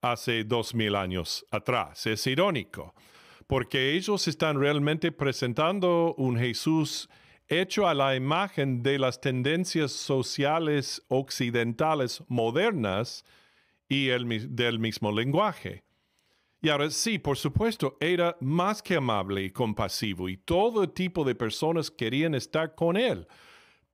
hace 0.00 0.44
dos 0.44 0.74
mil 0.74 0.94
años 0.94 1.44
atrás. 1.50 2.06
Es 2.06 2.26
irónico, 2.26 2.94
porque 3.46 3.92
ellos 3.92 4.28
están 4.28 4.58
realmente 4.58 5.12
presentando 5.12 6.14
un 6.16 6.38
Jesús 6.38 7.08
hecho 7.48 7.86
a 7.86 7.94
la 7.94 8.16
imagen 8.16 8.82
de 8.82 8.98
las 8.98 9.20
tendencias 9.20 9.92
sociales 9.92 11.02
occidentales 11.08 12.22
modernas 12.28 13.24
y 13.88 14.08
el, 14.08 14.54
del 14.54 14.78
mismo 14.78 15.12
lenguaje. 15.12 15.84
Y 16.60 16.68
ahora 16.68 16.90
sí, 16.90 17.18
por 17.18 17.36
supuesto, 17.36 17.96
era 18.00 18.36
más 18.40 18.82
que 18.82 18.96
amable 18.96 19.44
y 19.44 19.50
compasivo 19.50 20.28
y 20.28 20.36
todo 20.36 20.88
tipo 20.88 21.22
de 21.22 21.34
personas 21.34 21.90
querían 21.90 22.34
estar 22.34 22.74
con 22.74 22.96
él. 22.96 23.28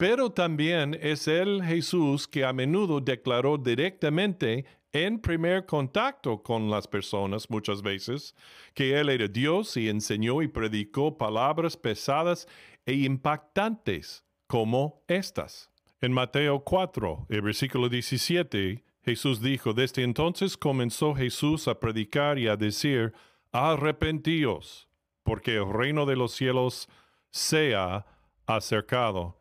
Pero 0.03 0.31
también 0.31 0.99
es 1.01 1.29
el 1.29 1.63
Jesús 1.63 2.27
que 2.27 2.45
a 2.45 2.53
menudo 2.53 3.01
declaró 3.01 3.57
directamente 3.57 4.65
en 4.91 5.21
primer 5.21 5.65
contacto 5.65 6.43
con 6.43 6.69
las 6.69 6.89
personas 6.89 7.49
muchas 7.49 7.83
veces, 7.83 8.35
que 8.75 8.99
Él 8.99 9.11
era 9.11 9.29
Dios 9.29 9.77
y 9.77 9.89
enseñó 9.89 10.43
y 10.43 10.49
predicó 10.49 11.17
palabras 11.17 11.77
pesadas 11.77 12.49
e 12.85 12.95
impactantes 12.95 14.25
como 14.49 15.05
estas. 15.07 15.71
En 16.01 16.11
Mateo 16.11 16.65
4, 16.65 17.27
el 17.29 17.43
versículo 17.43 17.89
17, 17.89 18.83
Jesús 19.05 19.41
dijo, 19.41 19.73
desde 19.73 20.03
entonces 20.03 20.57
comenzó 20.57 21.15
Jesús 21.15 21.69
a 21.69 21.79
predicar 21.79 22.41
y 22.41 22.49
a 22.49 22.57
decir, 22.57 23.13
arrepentíos, 23.53 24.89
porque 25.23 25.55
el 25.59 25.73
reino 25.73 26.07
de 26.07 26.17
los 26.17 26.33
cielos 26.33 26.89
se 27.31 27.77
ha 27.77 28.05
acercado. 28.47 29.37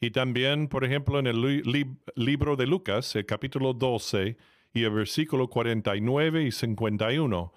Y 0.00 0.12
también, 0.12 0.68
por 0.68 0.84
ejemplo, 0.84 1.18
en 1.18 1.26
el 1.26 1.94
libro 2.14 2.56
de 2.56 2.66
Lucas, 2.66 3.14
el 3.16 3.26
capítulo 3.26 3.74
12, 3.74 4.38
y 4.72 4.84
el 4.84 4.90
versículo 4.90 5.48
49 5.50 6.44
y 6.44 6.52
51. 6.52 7.52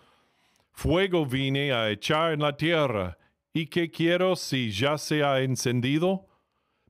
Fuego 0.74 1.26
vine 1.26 1.72
a 1.72 1.90
echar 1.90 2.34
en 2.34 2.42
la 2.42 2.58
tierra, 2.58 3.18
¿y 3.54 3.68
qué 3.68 3.90
quiero 3.92 4.36
si 4.36 4.72
ya 4.72 4.98
se 4.98 5.24
ha 5.24 5.42
encendido? 5.42 6.28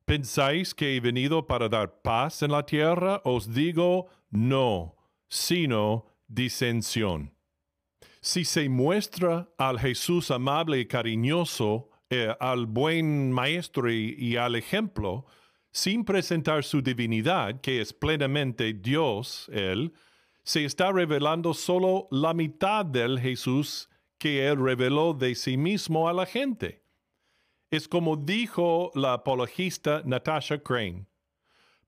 ¿Pensáis 0.05 0.73
que 0.73 0.95
he 0.95 0.99
venido 0.99 1.45
para 1.45 1.69
dar 1.69 2.01
paz 2.01 2.41
en 2.41 2.51
la 2.51 2.65
tierra? 2.65 3.21
Os 3.23 3.53
digo, 3.53 4.07
no, 4.31 4.95
sino 5.27 6.07
disensión. 6.27 7.31
Si 8.21 8.43
se 8.43 8.69
muestra 8.69 9.49
al 9.57 9.79
Jesús 9.79 10.31
amable 10.31 10.79
y 10.79 10.87
cariñoso, 10.87 11.89
eh, 12.09 12.33
al 12.39 12.65
buen 12.65 13.31
maestro 13.31 13.91
y 13.91 14.35
al 14.37 14.55
ejemplo, 14.55 15.25
sin 15.73 16.05
presentar 16.05 16.63
su 16.63 16.81
divinidad, 16.81 17.59
que 17.59 17.81
es 17.81 17.91
plenamente 17.91 18.73
Dios, 18.73 19.49
Él, 19.51 19.91
se 20.43 20.63
está 20.63 20.91
revelando 20.91 21.53
solo 21.53 22.07
la 22.11 22.33
mitad 22.33 22.85
del 22.85 23.19
Jesús 23.19 23.89
que 24.17 24.47
él 24.47 24.57
reveló 24.57 25.13
de 25.13 25.35
sí 25.35 25.57
mismo 25.57 26.07
a 26.07 26.13
la 26.13 26.25
gente. 26.25 26.83
Es 27.71 27.87
como 27.87 28.15
dijo 28.15 28.91
la 28.93 29.13
apologista 29.13 30.01
Natasha 30.05 30.59
Crane. 30.59 31.07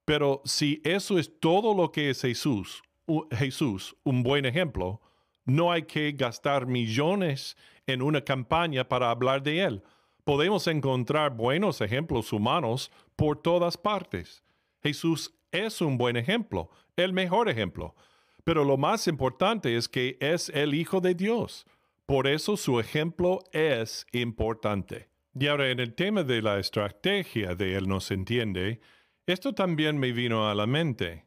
Pero 0.03 0.41
si 0.45 0.81
eso 0.83 1.17
es 1.19 1.39
todo 1.39 1.73
lo 1.73 1.91
que 1.91 2.09
es 2.09 2.21
Jesús, 2.21 2.81
Jesús, 3.31 3.95
un 4.03 4.23
buen 4.23 4.45
ejemplo, 4.45 5.01
No 5.47 5.71
hay 5.71 5.83
que 5.83 6.11
gastar 6.11 6.65
millones 6.65 7.55
en 7.85 8.01
una 8.01 8.21
campaña 8.21 8.89
para 8.89 9.11
hablar 9.11 9.43
de 9.43 9.61
él. 9.61 9.83
Podemos 10.23 10.65
encontrar 10.65 11.35
buenos 11.35 11.81
ejemplos 11.81 12.33
humanos 12.33 12.91
por 13.15 13.41
todas 13.41 13.77
partes. 13.77 14.43
Jesús 14.81 15.33
es 15.51 15.81
un 15.81 15.97
buen 15.97 16.17
ejemplo, 16.17 16.69
el 16.95 17.13
mejor 17.13 17.49
ejemplo. 17.49 17.95
Pero 18.43 18.63
lo 18.63 18.77
más 18.77 19.07
importante 19.07 19.75
es 19.75 19.89
que 19.89 20.17
es 20.19 20.49
el 20.49 20.73
Hijo 20.73 21.01
de 21.01 21.15
Dios. 21.15 21.65
Por 22.05 22.27
eso 22.27 22.55
su 22.55 22.79
ejemplo 22.79 23.39
es 23.51 24.05
importante. 24.11 25.09
Y 25.33 25.47
ahora 25.47 25.71
en 25.71 25.79
el 25.79 25.95
tema 25.95 26.23
de 26.23 26.41
la 26.41 26.59
estrategia 26.59 27.55
de 27.55 27.75
Él 27.75 27.87
nos 27.87 28.11
entiende, 28.11 28.79
esto 29.25 29.53
también 29.53 29.97
me 29.97 30.11
vino 30.11 30.47
a 30.47 30.53
la 30.53 30.67
mente. 30.67 31.25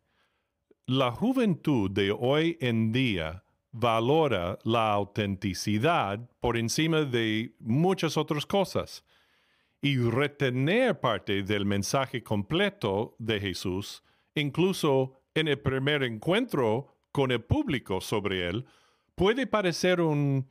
La 0.86 1.10
juventud 1.10 1.90
de 1.90 2.12
hoy 2.12 2.56
en 2.60 2.92
día 2.92 3.44
valora 3.72 4.58
la 4.62 4.92
autenticidad 4.92 6.30
por 6.40 6.56
encima 6.56 7.02
de 7.02 7.56
muchas 7.58 8.16
otras 8.16 8.46
cosas. 8.46 9.04
Y 9.80 9.96
retener 9.98 10.98
parte 11.00 11.42
del 11.42 11.64
mensaje 11.64 12.22
completo 12.22 13.14
de 13.18 13.40
Jesús, 13.40 14.02
incluso 14.34 15.20
en 15.34 15.48
el 15.48 15.60
primer 15.60 16.02
encuentro 16.02 16.96
con 17.12 17.30
el 17.30 17.42
público 17.42 18.00
sobre 18.00 18.48
él, 18.48 18.66
puede 19.14 19.46
parecer 19.46 20.00
un, 20.00 20.48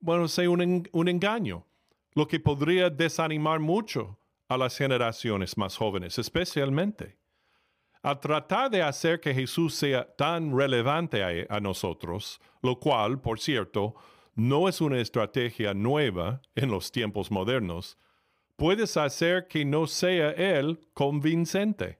bueno, 0.00 0.28
sé, 0.28 0.48
un, 0.48 1.08
engaño, 1.08 1.66
lo 2.14 2.26
que 2.28 2.40
podría 2.40 2.90
desanimar 2.90 3.60
mucho 3.60 4.18
a 4.48 4.56
las 4.56 4.76
generaciones 4.76 5.56
más 5.56 5.76
jóvenes, 5.76 6.18
especialmente. 6.18 7.18
Al 8.02 8.20
tratar 8.20 8.70
de 8.70 8.82
hacer 8.82 9.20
que 9.20 9.34
Jesús 9.34 9.74
sea 9.74 10.14
tan 10.16 10.56
relevante 10.56 11.46
a, 11.48 11.60
nosotros, 11.60 12.40
lo 12.62 12.78
cual, 12.78 13.20
por 13.20 13.40
cierto, 13.40 13.96
no 14.34 14.68
es 14.68 14.80
una 14.80 15.00
estrategia 15.00 15.74
nueva 15.74 16.40
en 16.54 16.70
los 16.70 16.92
tiempos 16.92 17.30
modernos, 17.30 17.98
puedes 18.56 18.96
hacer 18.96 19.46
que 19.48 19.64
no 19.64 19.86
sea 19.86 20.30
Él 20.30 20.80
convincente. 20.92 21.98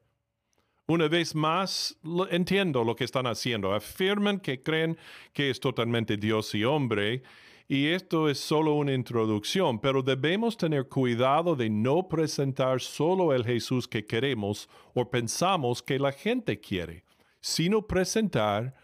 Una 0.89 1.09
vez 1.09 1.35
más, 1.35 1.99
entiendo 2.31 2.85
lo 2.85 2.95
que 2.95 3.05
están 3.05 3.27
haciendo. 3.27 3.75
Afirman 3.75 4.39
que 4.39 4.63
creen 4.63 4.97
que 5.33 5.51
es 5.51 5.59
totalmente 5.59 6.17
Dios 6.17 6.55
y 6.55 6.65
hombre 6.65 7.23
y 7.69 7.89
esto 7.89 8.29
es 8.29 8.39
solo 8.39 8.75
una 8.75 8.93
introducción, 8.93 9.81
pero 9.81 10.01
debemos 10.01 10.57
tener 10.57 10.89
cuidado 10.89 11.57
de 11.57 11.69
no 11.69 12.09
presentar 12.09 12.81
solo 12.81 13.35
el 13.35 13.45
Jesús 13.45 13.89
que 13.89 14.07
queremos 14.07 14.69
o 14.95 15.11
pensamos 15.11 15.83
que 15.83 15.99
la 15.99 16.13
gente 16.13 16.61
quiere, 16.61 17.03
sino 17.41 17.83
presentar 17.83 18.75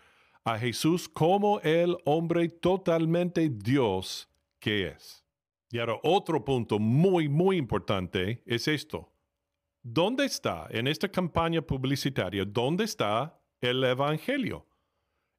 a 0.44 0.58
Jesús 0.58 1.08
como 1.08 1.60
el 1.60 1.96
hombre 2.04 2.48
totalmente 2.48 3.48
Dios 3.48 4.28
que 4.58 4.88
es. 4.88 5.21
Y 5.72 5.78
ahora 5.78 5.98
otro 6.02 6.44
punto 6.44 6.78
muy, 6.78 7.30
muy 7.30 7.56
importante 7.56 8.42
es 8.44 8.68
esto. 8.68 9.10
¿Dónde 9.82 10.26
está 10.26 10.68
en 10.70 10.86
esta 10.86 11.08
campaña 11.08 11.62
publicitaria, 11.62 12.44
dónde 12.44 12.84
está 12.84 13.40
el 13.58 13.82
Evangelio? 13.82 14.66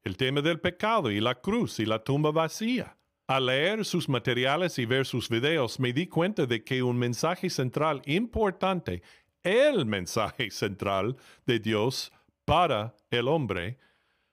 El 0.01 0.17
tema 0.17 0.41
del 0.41 0.59
pecado 0.59 1.11
y 1.11 1.21
la 1.21 1.39
cruz 1.39 1.79
y 1.79 1.85
la 1.85 2.03
tumba 2.03 2.31
vacía. 2.31 2.97
Al 3.27 3.45
leer 3.45 3.85
sus 3.85 4.09
materiales 4.09 4.79
y 4.79 4.87
ver 4.87 5.05
sus 5.05 5.29
videos, 5.29 5.79
me 5.79 5.93
di 5.93 6.07
cuenta 6.07 6.47
de 6.47 6.63
que 6.63 6.81
un 6.81 6.97
mensaje 6.97 7.51
central 7.51 8.01
importante, 8.05 9.03
el 9.43 9.85
mensaje 9.85 10.49
central 10.49 11.15
de 11.45 11.59
Dios 11.59 12.11
para 12.43 12.95
el 13.11 13.27
hombre, 13.27 13.77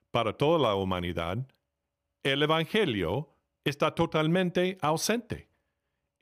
para 0.09 0.33
toda 0.33 0.57
la 0.57 0.73
humanidad, 0.73 1.37
el 2.23 2.41
Evangelio, 2.41 3.29
está 3.63 3.93
totalmente 3.93 4.79
ausente. 4.81 5.50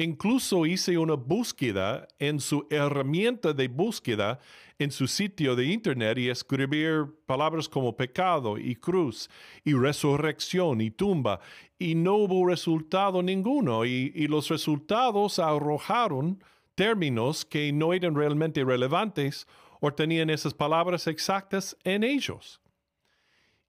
Incluso 0.01 0.65
hice 0.65 0.97
una 0.97 1.15
búsqueda 1.15 2.07
en 2.19 2.39
su 2.39 2.65
herramienta 2.69 3.51
de 3.51 3.67
búsqueda 3.67 4.39
en 4.79 4.91
su 4.91 5.07
sitio 5.07 5.57
de 5.57 5.65
internet 5.65 6.17
y 6.17 6.29
escribir 6.29 7.05
palabras 7.25 7.67
como 7.67 7.97
pecado 7.97 8.57
y 8.57 8.75
cruz 8.75 9.29
y 9.65 9.73
resurrección 9.73 10.79
y 10.79 10.89
tumba 10.89 11.41
y 11.77 11.95
no 11.95 12.15
hubo 12.15 12.47
resultado 12.47 13.21
ninguno 13.21 13.83
y, 13.83 14.13
y 14.15 14.27
los 14.27 14.47
resultados 14.47 15.37
arrojaron 15.37 16.41
términos 16.75 17.43
que 17.43 17.73
no 17.73 17.91
eran 17.91 18.15
realmente 18.15 18.63
relevantes 18.63 19.45
o 19.81 19.91
tenían 19.93 20.29
esas 20.29 20.53
palabras 20.53 21.07
exactas 21.07 21.75
en 21.83 22.05
ellos. 22.05 22.61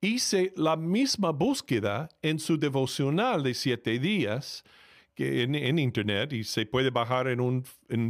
Hice 0.00 0.52
la 0.54 0.76
misma 0.76 1.32
búsqueda 1.32 2.08
en 2.22 2.38
su 2.38 2.56
devocional 2.56 3.42
de 3.42 3.52
siete 3.52 3.98
días, 3.98 4.62
en, 5.22 5.78
Internet 5.78 6.32
y 6.32 6.44
se 6.44 6.66
puede 6.66 6.90
bajar 6.90 7.28
en 7.28 7.40
un, 7.40 7.64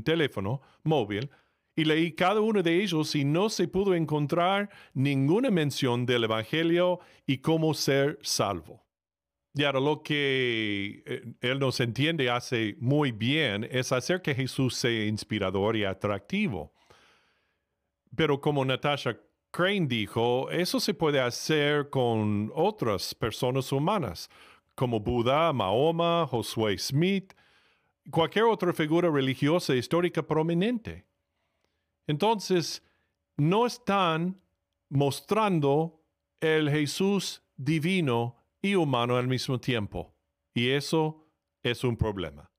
teléfono 0.05 0.61
móvil. 0.83 1.31
Y 1.77 1.85
leí 1.85 2.13
cada 2.13 2.41
uno 2.41 2.63
de 2.63 2.83
ellos 2.83 3.15
y 3.15 3.25
no 3.25 3.49
se 3.49 3.69
pudo 3.69 3.95
encontrar 3.95 4.69
ninguna 4.93 5.51
mención 5.51 6.05
del 6.05 6.25
Evangelio 6.25 7.01
y 7.27 7.39
cómo 7.39 7.75
ser 7.75 8.19
salvo. 8.23 8.85
Y 9.55 9.65
ahora 9.65 9.81
lo 9.81 10.03
que 10.03 11.03
eh, 11.07 11.23
él 11.41 11.59
nos 11.59 11.81
entiende 11.81 12.31
hace 12.31 12.77
muy 12.79 13.13
bien 13.13 13.67
es 13.71 13.93
hacer 13.93 14.21
que 14.23 14.35
Jesús 14.35 14.75
sea 14.75 15.07
inspirador 15.07 15.77
y 15.77 15.85
atractivo. 15.85 16.73
Pero 18.15 18.41
como 18.41 18.65
Natasha 18.65 19.19
Crane 19.51 19.87
dijo, 19.87 20.51
eso 20.51 20.79
se 20.79 20.95
puede 20.95 21.21
hacer 21.21 21.91
con 21.91 22.53
otras 22.55 23.15
personas 23.15 23.73
humanas 23.73 24.31
como 24.81 24.99
Buda, 24.99 25.53
Mahoma, 25.53 26.27
Josué 26.27 26.79
Smith, 26.79 27.35
cualquier 28.11 28.47
otra 28.47 28.73
figura 28.73 29.11
religiosa 29.11 29.75
histórica 29.75 30.23
prominente. 30.27 31.05
Entonces, 32.07 32.83
no 33.37 33.67
están 33.67 34.41
mostrando 34.89 36.03
el 36.41 36.71
Jesús 36.71 37.43
divino 37.59 38.39
y 38.63 38.75
humano 38.75 39.19
al 39.19 39.29
mismo 39.29 39.61
tiempo. 39.61 40.15
Y 40.55 40.71
eso 40.71 41.27
es 41.63 41.85
un 41.85 41.99
problema. 41.99 42.51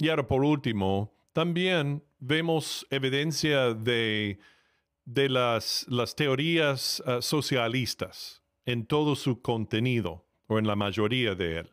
Y 0.00 0.08
ahora, 0.08 0.26
por 0.26 0.42
último, 0.42 1.14
también 1.32 2.02
vemos 2.18 2.84
evidencia 2.90 3.74
de, 3.74 4.40
de 5.04 5.28
las, 5.28 5.86
las 5.88 6.16
teorías 6.16 7.00
ah, 7.06 7.22
socialistas 7.22 8.42
en 8.66 8.86
todo 8.86 9.14
su 9.14 9.40
contenido 9.40 10.23
o 10.46 10.58
en 10.58 10.66
la 10.66 10.76
mayoría 10.76 11.34
de 11.34 11.58
él. 11.58 11.70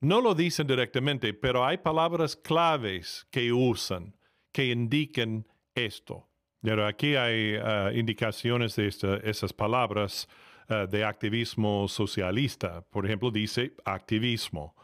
No 0.00 0.20
lo 0.20 0.34
dicen 0.34 0.66
directamente, 0.66 1.34
pero 1.34 1.64
hay 1.64 1.78
palabras 1.78 2.34
claves 2.36 3.26
que 3.30 3.52
usan 3.52 4.16
que 4.52 4.66
indiquen 4.66 5.46
esto. 5.74 6.28
Pero 6.62 6.86
aquí 6.86 7.16
hay 7.16 7.56
uh, 7.56 7.90
indicaciones 7.94 8.76
de 8.76 8.88
esas 9.24 9.52
palabras 9.52 10.28
uh, 10.68 10.86
de 10.86 11.04
activismo 11.04 11.86
socialista. 11.88 12.82
Por 12.90 13.06
ejemplo, 13.06 13.30
dice 13.30 13.74
activismo, 13.84 14.74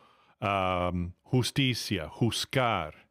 justicia, 1.22 2.08
juzgar, 2.08 3.08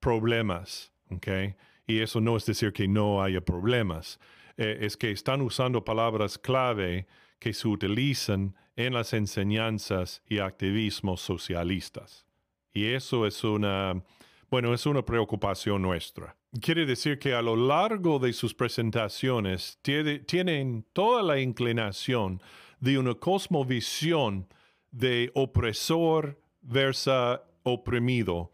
problemas. 0.00 0.92
¿okay? 1.10 1.56
Y 1.86 2.00
eso 2.00 2.20
no 2.20 2.36
es 2.36 2.46
decir 2.46 2.72
que 2.72 2.88
no 2.88 3.22
haya 3.22 3.40
problemas, 3.40 4.20
eh, 4.56 4.78
es 4.82 4.96
que 4.96 5.10
están 5.10 5.40
usando 5.40 5.84
palabras 5.84 6.38
clave 6.38 7.06
que 7.38 7.52
se 7.52 7.68
utilizan 7.68 8.54
en 8.76 8.94
las 8.94 9.12
enseñanzas 9.12 10.22
y 10.28 10.38
activismos 10.38 11.20
socialistas. 11.20 12.26
Y 12.72 12.86
eso 12.86 13.26
es 13.26 13.42
una, 13.42 14.02
bueno, 14.50 14.72
es 14.72 14.86
una 14.86 15.04
preocupación 15.04 15.82
nuestra. 15.82 16.36
Quiere 16.60 16.86
decir 16.86 17.18
que 17.18 17.34
a 17.34 17.42
lo 17.42 17.56
largo 17.56 18.18
de 18.18 18.32
sus 18.32 18.54
presentaciones 18.54 19.78
tienen 19.82 20.86
toda 20.92 21.22
la 21.22 21.40
inclinación 21.40 22.40
de 22.80 22.98
una 22.98 23.14
cosmovisión 23.14 24.48
de 24.90 25.30
opresor 25.34 26.40
versus 26.62 27.40
oprimido. 27.62 28.52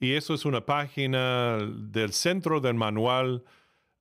Y 0.00 0.14
eso 0.14 0.34
es 0.34 0.44
una 0.44 0.66
página 0.66 1.58
del 1.58 2.12
centro 2.12 2.60
del 2.60 2.74
manual 2.74 3.44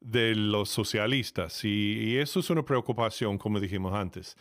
de 0.01 0.35
los 0.35 0.69
socialistas. 0.69 1.63
y 1.63 2.17
eso 2.17 2.41
es 2.41 2.49
una 2.49 2.63
preocupación, 2.63 3.37
como 3.37 3.59
dijimos 3.59 3.93
antes. 3.93 4.35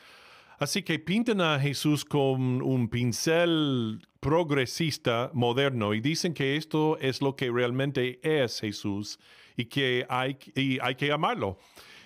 Así 0.61 0.83
que 0.83 0.99
pintan 0.99 1.41
a 1.41 1.59
Jesús 1.59 2.05
con 2.05 2.61
un 2.61 2.91
pincel 2.91 4.07
progresista 4.21 5.31
moderno 5.33 5.95
y 5.95 6.03
dicen 6.03 6.35
que 6.35 6.57
esto 6.57 6.99
es 6.99 7.23
lo 7.23 7.35
que 7.35 7.51
realmente 7.51 8.21
es 8.23 8.61
Jesús 8.61 9.19
y 9.57 9.65
que 9.65 10.05
hay, 10.11 10.37
hay 10.83 10.95
que 10.97 11.13
amarlo. 11.13 11.59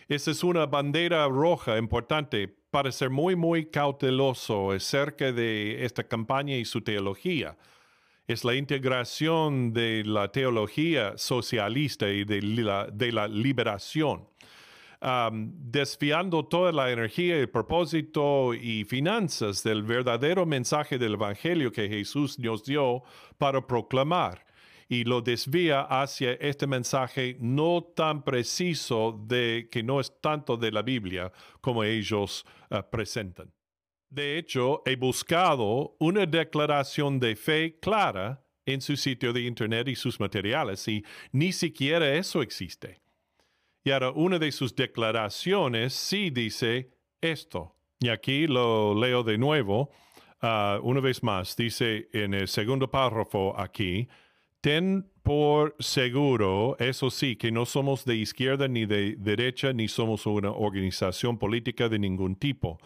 Esa 0.08 0.30
es 0.30 0.44
una 0.44 0.66
bandera 0.66 1.26
roja 1.26 1.78
importante 1.78 2.46
para 2.70 2.92
ser 2.92 3.10
muy, 3.10 3.34
muy 3.34 3.66
cauteloso 3.66 4.70
acerca 4.70 5.32
de 5.32 5.84
esta 5.84 6.04
campaña 6.04 6.56
y 6.56 6.64
su 6.64 6.80
teología. 6.80 7.56
Es 8.26 8.44
la 8.44 8.54
integración 8.54 9.72
de 9.72 10.02
la 10.04 10.32
teología 10.32 11.16
socialista 11.18 12.08
y 12.08 12.24
de 12.24 12.40
la, 12.40 12.86
de 12.86 13.12
la 13.12 13.28
liberación 13.28 14.26
desviando 15.42 16.46
toda 16.46 16.72
la 16.72 16.90
energía, 16.90 17.36
el 17.36 17.50
propósito 17.50 18.54
y 18.54 18.84
finanzas 18.84 19.62
del 19.62 19.82
verdadero 19.82 20.46
mensaje 20.46 20.98
del 20.98 21.14
Evangelio 21.14 21.70
que 21.70 21.88
Jesús 21.88 22.38
nos 22.38 22.64
dio 22.64 23.02
para 23.36 23.66
proclamar 23.66 24.46
y 24.88 25.04
lo 25.04 25.20
desvía 25.20 25.82
hacia 25.82 26.32
este 26.34 26.66
mensaje 26.66 27.36
no 27.40 27.82
tan 27.94 28.22
preciso 28.22 29.18
de 29.26 29.68
que 29.70 29.82
no 29.82 30.00
es 30.00 30.20
tanto 30.20 30.56
de 30.56 30.72
la 30.72 30.82
Biblia 30.82 31.32
como 31.60 31.84
ellos 31.84 32.44
uh, 32.70 32.78
presentan. 32.90 33.52
De 34.14 34.38
hecho, 34.38 34.80
he 34.86 34.94
buscado 34.94 35.96
una 35.98 36.24
declaración 36.24 37.18
de 37.18 37.34
fe 37.34 37.80
clara 37.80 38.44
en 38.64 38.80
su 38.80 38.96
sitio 38.96 39.32
de 39.32 39.40
internet 39.40 39.88
y 39.88 39.96
sus 39.96 40.20
materiales 40.20 40.86
y 40.86 41.04
ni 41.32 41.50
siquiera 41.50 42.14
eso 42.14 42.40
existe. 42.40 43.00
Y 43.82 43.90
ahora 43.90 44.12
una 44.12 44.38
de 44.38 44.52
sus 44.52 44.76
declaraciones 44.76 45.94
sí 45.94 46.30
dice 46.30 46.92
esto. 47.20 47.74
Y 47.98 48.08
aquí 48.08 48.46
lo 48.46 48.94
leo 48.94 49.24
de 49.24 49.36
nuevo, 49.36 49.90
uh, 50.42 50.78
una 50.82 51.00
vez 51.00 51.20
más. 51.24 51.56
Dice 51.56 52.08
en 52.12 52.34
el 52.34 52.46
segundo 52.46 52.88
párrafo 52.88 53.58
aquí, 53.58 54.06
ten 54.60 55.10
por 55.24 55.74
seguro, 55.80 56.76
eso 56.78 57.10
sí, 57.10 57.34
que 57.34 57.50
no 57.50 57.66
somos 57.66 58.04
de 58.04 58.14
izquierda 58.14 58.68
ni 58.68 58.86
de 58.86 59.16
derecha, 59.16 59.72
ni 59.72 59.88
somos 59.88 60.24
una 60.24 60.52
organización 60.52 61.36
política 61.36 61.88
de 61.88 61.98
ningún 61.98 62.36
tipo. 62.36 62.78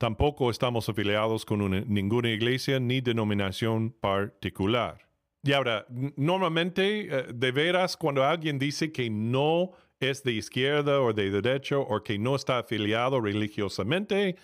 Tampoco 0.00 0.50
estamos 0.50 0.88
afiliados 0.88 1.44
con 1.44 1.84
ninguna 1.92 2.30
iglesia 2.30 2.80
ni 2.80 3.02
denominación 3.02 3.90
particular. 3.90 5.06
Y 5.42 5.52
ahora, 5.52 5.84
normalmente, 6.16 7.00
eh, 7.02 7.26
de 7.34 7.52
veras, 7.52 7.98
cuando 7.98 8.24
alguien 8.24 8.58
dice 8.58 8.92
que 8.92 9.10
no 9.10 9.72
es 10.00 10.22
de 10.22 10.32
izquierda 10.32 11.02
o 11.02 11.12
de 11.12 11.30
derecha 11.30 11.76
o 11.76 12.02
que 12.02 12.18
no 12.18 12.34
está 12.34 12.60
afiliado 12.60 13.20
religiosamente, 13.20 14.36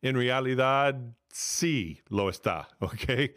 en 0.00 0.14
realidad 0.14 0.94
sí 1.28 2.00
lo 2.08 2.30
está, 2.30 2.68
¿ok? 2.78 3.32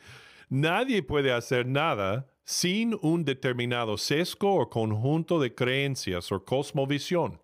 Nadie 0.50 1.02
puede 1.02 1.32
hacer 1.32 1.66
nada 1.66 2.28
sin 2.44 2.96
un 3.02 3.26
determinado 3.26 3.98
sesgo 3.98 4.62
o 4.62 4.70
conjunto 4.70 5.40
de 5.40 5.56
creencias 5.56 6.32
o 6.32 6.46
cosmovisión. 6.46 7.42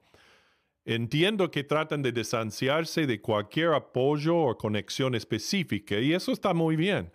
Entiendo 0.86 1.52
que 1.52 1.64
tratan 1.64 2.02
de 2.02 2.12
distanciarse 2.12 3.06
de 3.06 3.22
cualquier 3.22 3.74
apoyo 3.74 4.38
o 4.38 4.58
conexión 4.58 5.14
específica 5.14 6.00
y 6.00 6.14
eso 6.14 6.32
está 6.32 6.54
muy 6.54 6.76
bien, 6.76 7.12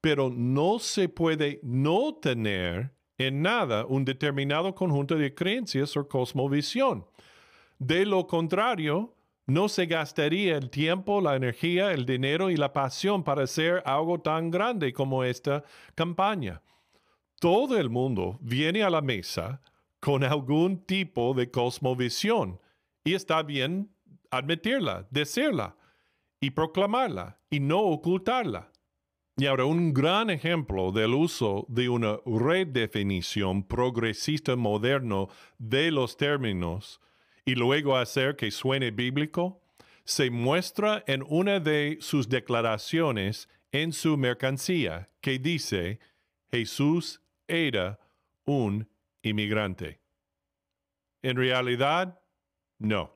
pero 0.00 0.30
no 0.30 0.78
se 0.78 1.08
puede 1.08 1.60
no 1.62 2.14
tener 2.14 2.92
en 3.18 3.42
nada 3.42 3.84
un 3.86 4.04
determinado 4.04 4.74
conjunto 4.74 5.16
de 5.16 5.34
creencias 5.34 5.96
o 5.96 6.08
cosmovisión. 6.08 7.06
De 7.78 8.06
lo 8.06 8.26
contrario, 8.26 9.14
no 9.46 9.68
se 9.68 9.86
gastaría 9.86 10.56
el 10.56 10.70
tiempo, 10.70 11.20
la 11.20 11.34
energía, 11.34 11.92
el 11.92 12.06
dinero 12.06 12.50
y 12.50 12.56
la 12.56 12.72
pasión 12.72 13.24
para 13.24 13.42
hacer 13.42 13.82
algo 13.84 14.20
tan 14.20 14.50
grande 14.50 14.92
como 14.92 15.24
esta 15.24 15.64
campaña. 15.94 16.62
Todo 17.40 17.78
el 17.78 17.90
mundo 17.90 18.38
viene 18.40 18.82
a 18.82 18.90
la 18.90 19.00
mesa 19.00 19.60
con 19.98 20.22
algún 20.24 20.84
tipo 20.84 21.34
de 21.34 21.50
cosmovisión 21.50 22.60
y 23.04 23.14
está 23.14 23.42
bien 23.42 23.90
admitirla, 24.30 25.06
decirla 25.10 25.76
y 26.40 26.50
proclamarla 26.50 27.38
y 27.50 27.60
no 27.60 27.80
ocultarla. 27.80 28.70
Y 29.36 29.46
ahora 29.46 29.64
un 29.64 29.94
gran 29.94 30.28
ejemplo 30.28 30.92
del 30.92 31.14
uso 31.14 31.64
de 31.68 31.88
una 31.88 32.18
redefinición 32.26 33.62
progresista 33.62 34.54
moderno 34.56 35.28
de 35.58 35.90
los 35.90 36.16
términos 36.16 37.00
y 37.44 37.54
luego 37.54 37.96
hacer 37.96 38.36
que 38.36 38.50
suene 38.50 38.90
bíblico 38.90 39.62
se 40.04 40.30
muestra 40.30 41.02
en 41.06 41.24
una 41.26 41.60
de 41.60 41.98
sus 42.00 42.28
declaraciones 42.28 43.48
en 43.72 43.92
su 43.92 44.16
mercancía 44.16 45.08
que 45.20 45.38
dice, 45.38 46.00
Jesús 46.50 47.22
era 47.46 47.98
un 48.44 48.88
inmigrante. 49.22 50.00
En 51.22 51.36
realidad, 51.36 52.19
no, 52.80 53.14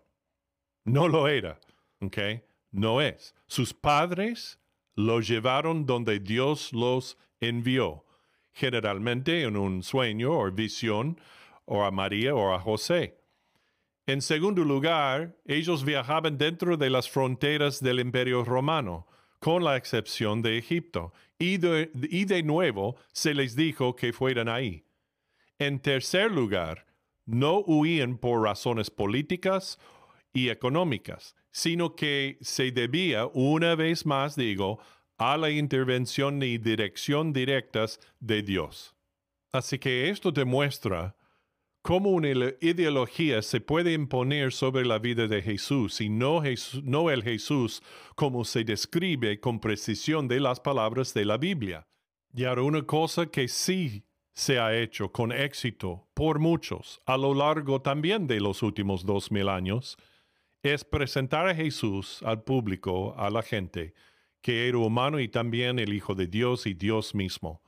no 0.84 1.08
lo 1.08 1.26
era, 1.26 1.58
¿ok? 2.00 2.18
No 2.70 3.00
es. 3.00 3.34
Sus 3.46 3.72
padres 3.72 4.60
los 4.94 5.26
llevaron 5.26 5.86
donde 5.86 6.20
Dios 6.20 6.72
los 6.72 7.18
envió, 7.40 8.04
generalmente 8.52 9.42
en 9.42 9.56
un 9.56 9.82
sueño 9.82 10.38
o 10.38 10.50
visión, 10.50 11.18
o 11.64 11.82
a 11.82 11.90
María 11.90 12.34
o 12.34 12.52
a 12.52 12.60
José. 12.60 13.18
En 14.06 14.20
segundo 14.20 14.62
lugar, 14.64 15.34
ellos 15.46 15.82
viajaban 15.82 16.36
dentro 16.36 16.76
de 16.76 16.90
las 16.90 17.08
fronteras 17.08 17.80
del 17.80 18.00
imperio 18.00 18.44
romano, 18.44 19.06
con 19.40 19.64
la 19.64 19.78
excepción 19.78 20.42
de 20.42 20.58
Egipto, 20.58 21.14
y 21.38 21.56
de, 21.56 21.90
y 22.10 22.26
de 22.26 22.42
nuevo 22.42 22.96
se 23.12 23.32
les 23.32 23.56
dijo 23.56 23.96
que 23.96 24.12
fueran 24.12 24.48
ahí. 24.48 24.84
En 25.58 25.80
tercer 25.80 26.30
lugar, 26.30 26.83
no 27.26 27.60
huían 27.60 28.18
por 28.18 28.42
razones 28.42 28.90
políticas 28.90 29.78
y 30.32 30.48
económicas, 30.48 31.36
sino 31.50 31.94
que 31.94 32.38
se 32.40 32.70
debía, 32.72 33.26
una 33.32 33.74
vez 33.74 34.04
más 34.04 34.36
digo, 34.36 34.80
a 35.16 35.36
la 35.36 35.50
intervención 35.50 36.42
y 36.42 36.58
dirección 36.58 37.32
directas 37.32 38.00
de 38.20 38.42
Dios. 38.42 38.94
Así 39.52 39.78
que 39.78 40.10
esto 40.10 40.32
demuestra 40.32 41.16
cómo 41.82 42.10
una 42.10 42.30
ideología 42.60 43.42
se 43.42 43.60
puede 43.60 43.92
imponer 43.92 44.52
sobre 44.52 44.84
la 44.84 44.98
vida 44.98 45.28
de 45.28 45.42
Jesús 45.42 46.00
y 46.00 46.08
no, 46.08 46.42
no 46.82 47.10
el 47.10 47.22
Jesús 47.22 47.82
como 48.16 48.44
se 48.44 48.64
describe 48.64 49.38
con 49.38 49.60
precisión 49.60 50.26
de 50.26 50.40
las 50.40 50.58
palabras 50.60 51.14
de 51.14 51.24
la 51.24 51.36
Biblia. 51.36 51.86
Y 52.34 52.44
ahora 52.44 52.62
una 52.62 52.82
cosa 52.82 53.26
que 53.26 53.46
sí 53.46 54.04
se 54.34 54.58
ha 54.58 54.76
hecho 54.76 55.10
con 55.12 55.32
éxito 55.32 56.08
por 56.12 56.38
muchos 56.38 57.00
a 57.06 57.16
lo 57.16 57.34
largo 57.34 57.80
también 57.80 58.26
de 58.26 58.40
los 58.40 58.62
últimos 58.62 59.06
dos 59.06 59.30
mil 59.30 59.48
años 59.48 59.96
es 60.64 60.82
presentar 60.82 61.46
a 61.46 61.54
Jesús 61.54 62.22
al 62.22 62.42
público, 62.42 63.14
a 63.18 63.28
la 63.28 63.42
gente, 63.42 63.92
que 64.40 64.66
era 64.66 64.78
humano 64.78 65.20
y 65.20 65.28
también 65.28 65.78
el 65.78 65.92
Hijo 65.92 66.14
de 66.14 66.26
Dios 66.26 66.66
y 66.66 66.72
Dios 66.72 67.14
mismo, 67.14 67.62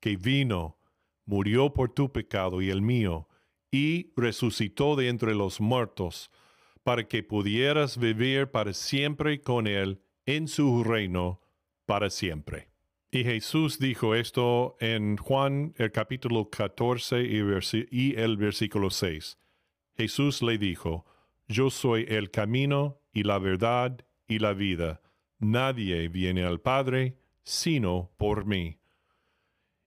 que 0.00 0.16
vino, 0.16 0.78
murió 1.24 1.72
por 1.72 1.92
tu 1.92 2.12
pecado 2.12 2.60
y 2.60 2.70
el 2.70 2.82
mío, 2.82 3.28
y 3.70 4.12
resucitó 4.16 4.96
de 4.96 5.08
entre 5.08 5.34
los 5.34 5.60
muertos, 5.60 6.30
para 6.82 7.06
que 7.06 7.22
pudieras 7.22 7.98
vivir 7.98 8.50
para 8.50 8.72
siempre 8.72 9.42
con 9.42 9.68
Él 9.68 10.02
en 10.26 10.48
su 10.48 10.82
reino 10.82 11.40
para 11.86 12.10
siempre. 12.10 12.69
Y 13.12 13.24
Jesús 13.24 13.80
dijo 13.80 14.14
esto 14.14 14.76
en 14.78 15.16
Juan 15.16 15.74
el 15.78 15.90
capítulo 15.90 16.48
14 16.48 17.22
y, 17.22 18.14
el 18.14 18.36
versículo 18.36 18.90
6. 18.90 19.36
Jesús 19.96 20.42
le 20.42 20.58
dijo, 20.58 21.04
yo 21.48 21.70
soy 21.70 22.06
el 22.08 22.30
camino 22.30 23.00
y 23.12 23.24
la 23.24 23.40
verdad 23.40 24.06
y 24.28 24.38
la 24.38 24.52
vida. 24.52 25.00
Nadie 25.40 26.08
viene 26.08 26.44
al 26.44 26.60
Padre 26.60 27.18
sino 27.42 28.12
por 28.16 28.44
mí. 28.44 28.78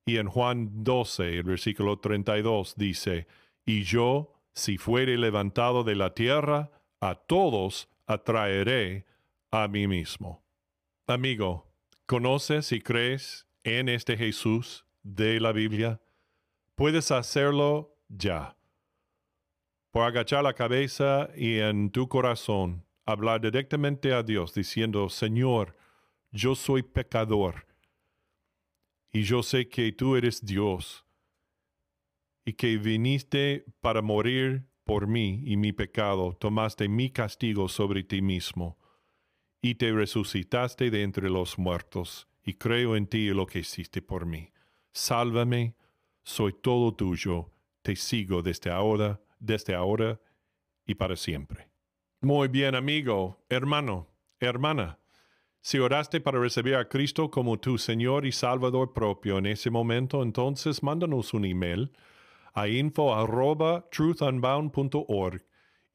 Y 0.06 0.18
en 0.18 0.28
Juan 0.28 0.84
12, 0.84 1.38
el 1.38 1.44
versículo 1.44 2.00
32 2.00 2.76
dice, 2.76 3.28
Y 3.66 3.84
yo, 3.84 4.34
si 4.52 4.78
fuere 4.78 5.18
levantado 5.18 5.86
de 5.86 5.96
la 5.96 6.14
tierra, 6.14 6.72
a 7.00 7.16
todos 7.16 7.88
atraeré 8.06 9.06
a 9.50 9.70
mí 9.70 9.88
mismo. 9.88 10.44
Amigo, 11.08 11.73
¿conoces 12.14 12.72
y 12.72 12.80
crees 12.80 13.48
en 13.64 13.90
este 13.90 14.16
Jesús 14.16 14.86
de 15.02 15.40
la 15.40 15.52
Biblia? 15.52 16.00
Puedes 16.76 17.10
hacerlo 17.10 17.98
ya 18.08 18.56
por 19.90 20.04
agachar 20.04 20.44
la 20.44 20.54
cabeza 20.54 21.32
y 21.36 21.58
en 21.58 21.90
tu 21.90 22.08
corazón 22.08 22.86
hablar 23.04 23.42
directamente 23.42 24.14
a 24.14 24.22
Dios 24.22 24.54
diciendo, 24.54 25.10
Señor, 25.10 25.76
yo 26.32 26.54
soy 26.54 26.84
pecador 26.84 27.66
y 29.12 29.24
yo 29.24 29.42
sé 29.42 29.68
que 29.68 29.92
tú 29.92 30.16
eres 30.16 30.46
Dios 30.46 31.08
y 32.46 32.54
que 32.54 32.78
viniste 32.78 33.66
para 33.82 34.04
morir 34.04 34.70
por 34.84 35.08
mí 35.08 35.42
y 35.48 35.58
mi 35.58 35.74
pecado, 35.74 36.38
tomaste 36.40 36.88
mi 36.88 37.10
castigo 37.10 37.68
sobre 37.68 38.04
ti 38.04 38.22
mismo 38.22 38.78
y 39.64 39.76
te 39.76 39.92
resucitaste 39.92 40.92
de 40.92 41.02
entre 41.02 41.32
los 41.32 41.58
muertos 41.58 42.28
y 42.44 42.54
creo 42.54 42.96
en 42.96 43.08
ti 43.08 43.30
lo 43.30 43.48
que 43.48 43.60
hiciste 43.60 44.04
por 44.04 44.28
mí. 44.28 44.52
Sálvame, 44.92 45.74
soy 46.22 46.54
todo 46.62 46.94
tuyo, 46.94 47.50
te 47.82 47.96
sigo 47.96 48.44
desde 48.44 48.70
ahora 48.70 49.20
desde 49.44 49.76
ahora 49.76 50.20
y 50.86 50.96
para 50.96 51.16
siempre. 51.16 51.70
Muy 52.22 52.48
bien, 52.48 52.74
amigo, 52.76 53.46
hermano, 53.50 54.08
hermana. 54.40 54.98
Si 55.62 55.78
oraste 55.80 56.22
para 56.22 56.40
recibir 56.40 56.74
a 56.76 56.90
Cristo 56.90 57.30
como 57.30 57.60
tu 57.60 57.78
Señor 57.78 58.26
y 58.26 58.32
Salvador 58.32 58.94
propio 58.94 59.38
en 59.38 59.46
ese 59.46 59.70
momento, 59.70 60.24
entonces 60.24 60.82
mándanos 60.82 61.34
un 61.34 61.46
email 61.46 61.92
a 62.54 62.68
info.truthunbound.org 62.68 65.46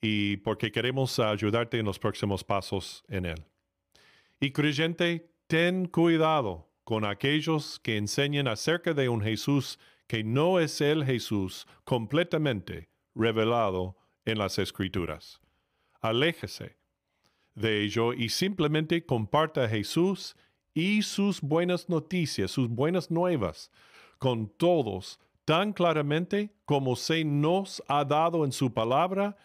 y 0.00 0.36
porque 0.38 0.70
queremos 0.70 1.18
ayudarte 1.18 1.78
en 1.78 1.86
los 1.86 1.98
próximos 1.98 2.44
pasos 2.44 3.04
en 3.08 3.26
Él. 3.26 3.44
Y 4.40 4.52
creyente, 4.52 5.32
ten 5.48 5.86
cuidado 5.86 6.70
con 6.84 7.04
aquellos 7.04 7.80
que 7.80 7.96
enseñan 7.96 8.46
acerca 8.46 8.94
de 8.94 9.08
un 9.08 9.20
Jesús 9.20 9.80
que 10.06 10.22
no 10.22 10.60
es 10.60 10.80
el 10.80 11.04
Jesús 11.04 11.66
completamente 11.84 12.88
revelado 13.16 13.96
en 14.24 14.38
las 14.38 14.58
Escrituras. 14.58 15.40
Aléjese 16.00 16.76
de 17.54 17.82
ello 17.82 18.12
y 18.12 18.28
simplemente 18.28 19.04
comparta 19.04 19.68
Jesús 19.68 20.36
y 20.72 21.02
sus 21.02 21.40
buenas 21.40 21.88
noticias, 21.88 22.52
sus 22.52 22.68
buenas 22.68 23.10
nuevas, 23.10 23.72
con 24.18 24.48
todos 24.48 25.18
tan 25.44 25.72
claramente 25.72 26.54
como 26.64 26.94
se 26.94 27.24
nos 27.24 27.82
ha 27.88 28.04
dado 28.04 28.44
en 28.44 28.52
su 28.52 28.72
palabra 28.72 29.36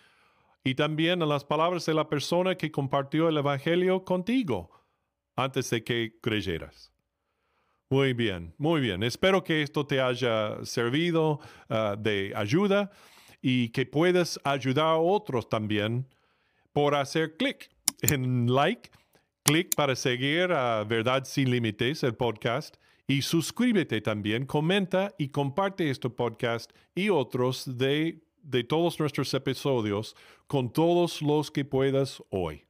y 0.63 0.75
también 0.75 1.21
en 1.23 1.29
las 1.29 1.43
palabras 1.43 1.85
de 1.87 1.95
la 1.95 2.07
persona 2.07 2.55
que 2.55 2.71
compartió 2.71 3.27
el 3.27 3.37
Evangelio 3.37 4.05
contigo 4.05 4.82
antes 5.35 5.69
de 5.69 5.83
que 5.83 6.17
creyeras. 6.21 6.93
Muy 7.89 8.13
bien, 8.13 8.55
muy 8.57 8.81
bien. 8.81 9.03
Espero 9.03 9.43
que 9.43 9.61
esto 9.61 9.85
te 9.85 10.01
haya 10.01 10.57
servido 10.63 11.39
ah, 11.69 11.95
de 11.97 12.33
ayuda 12.35 12.91
y 13.39 13.69
que 13.69 13.85
puedas 13.85 14.39
ayudar 14.43 14.85
a 14.87 14.97
otros 14.97 15.47
también 15.47 16.07
por 16.71 16.95
hacer 16.95 17.37
clic 17.37 17.69
en 18.01 18.51
like, 18.51 18.89
clic 19.43 19.75
para 19.75 19.95
seguir 19.95 20.51
a 20.51 20.83
Verdad 20.85 21.23
Sin 21.25 21.51
Límites, 21.51 22.03
el 22.03 22.15
podcast, 22.15 22.77
y 23.05 23.21
suscríbete 23.21 24.01
también, 24.01 24.47
comenta 24.47 25.13
y 25.19 25.27
comparte 25.27 25.89
este 25.89 26.09
podcast 26.09 26.71
y 26.95 27.09
otros 27.09 27.77
de, 27.77 28.23
de 28.41 28.63
todos 28.63 28.99
nuestros 28.99 29.31
episodios 29.35 30.15
con 30.47 30.73
todos 30.73 31.21
los 31.21 31.51
que 31.51 31.63
puedas 31.63 32.23
hoy. 32.29 32.65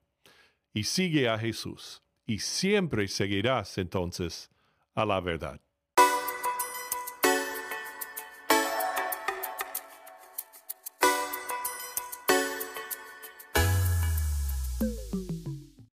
Y 0.74 0.84
sigue 0.84 1.30
a 1.30 1.38
Jesús 1.38 2.03
y 2.26 2.40
siempre 2.40 3.08
seguirás 3.08 3.78
entonces 3.78 4.52
a 4.96 5.06
la 5.06 5.20
verdad. 5.20 5.60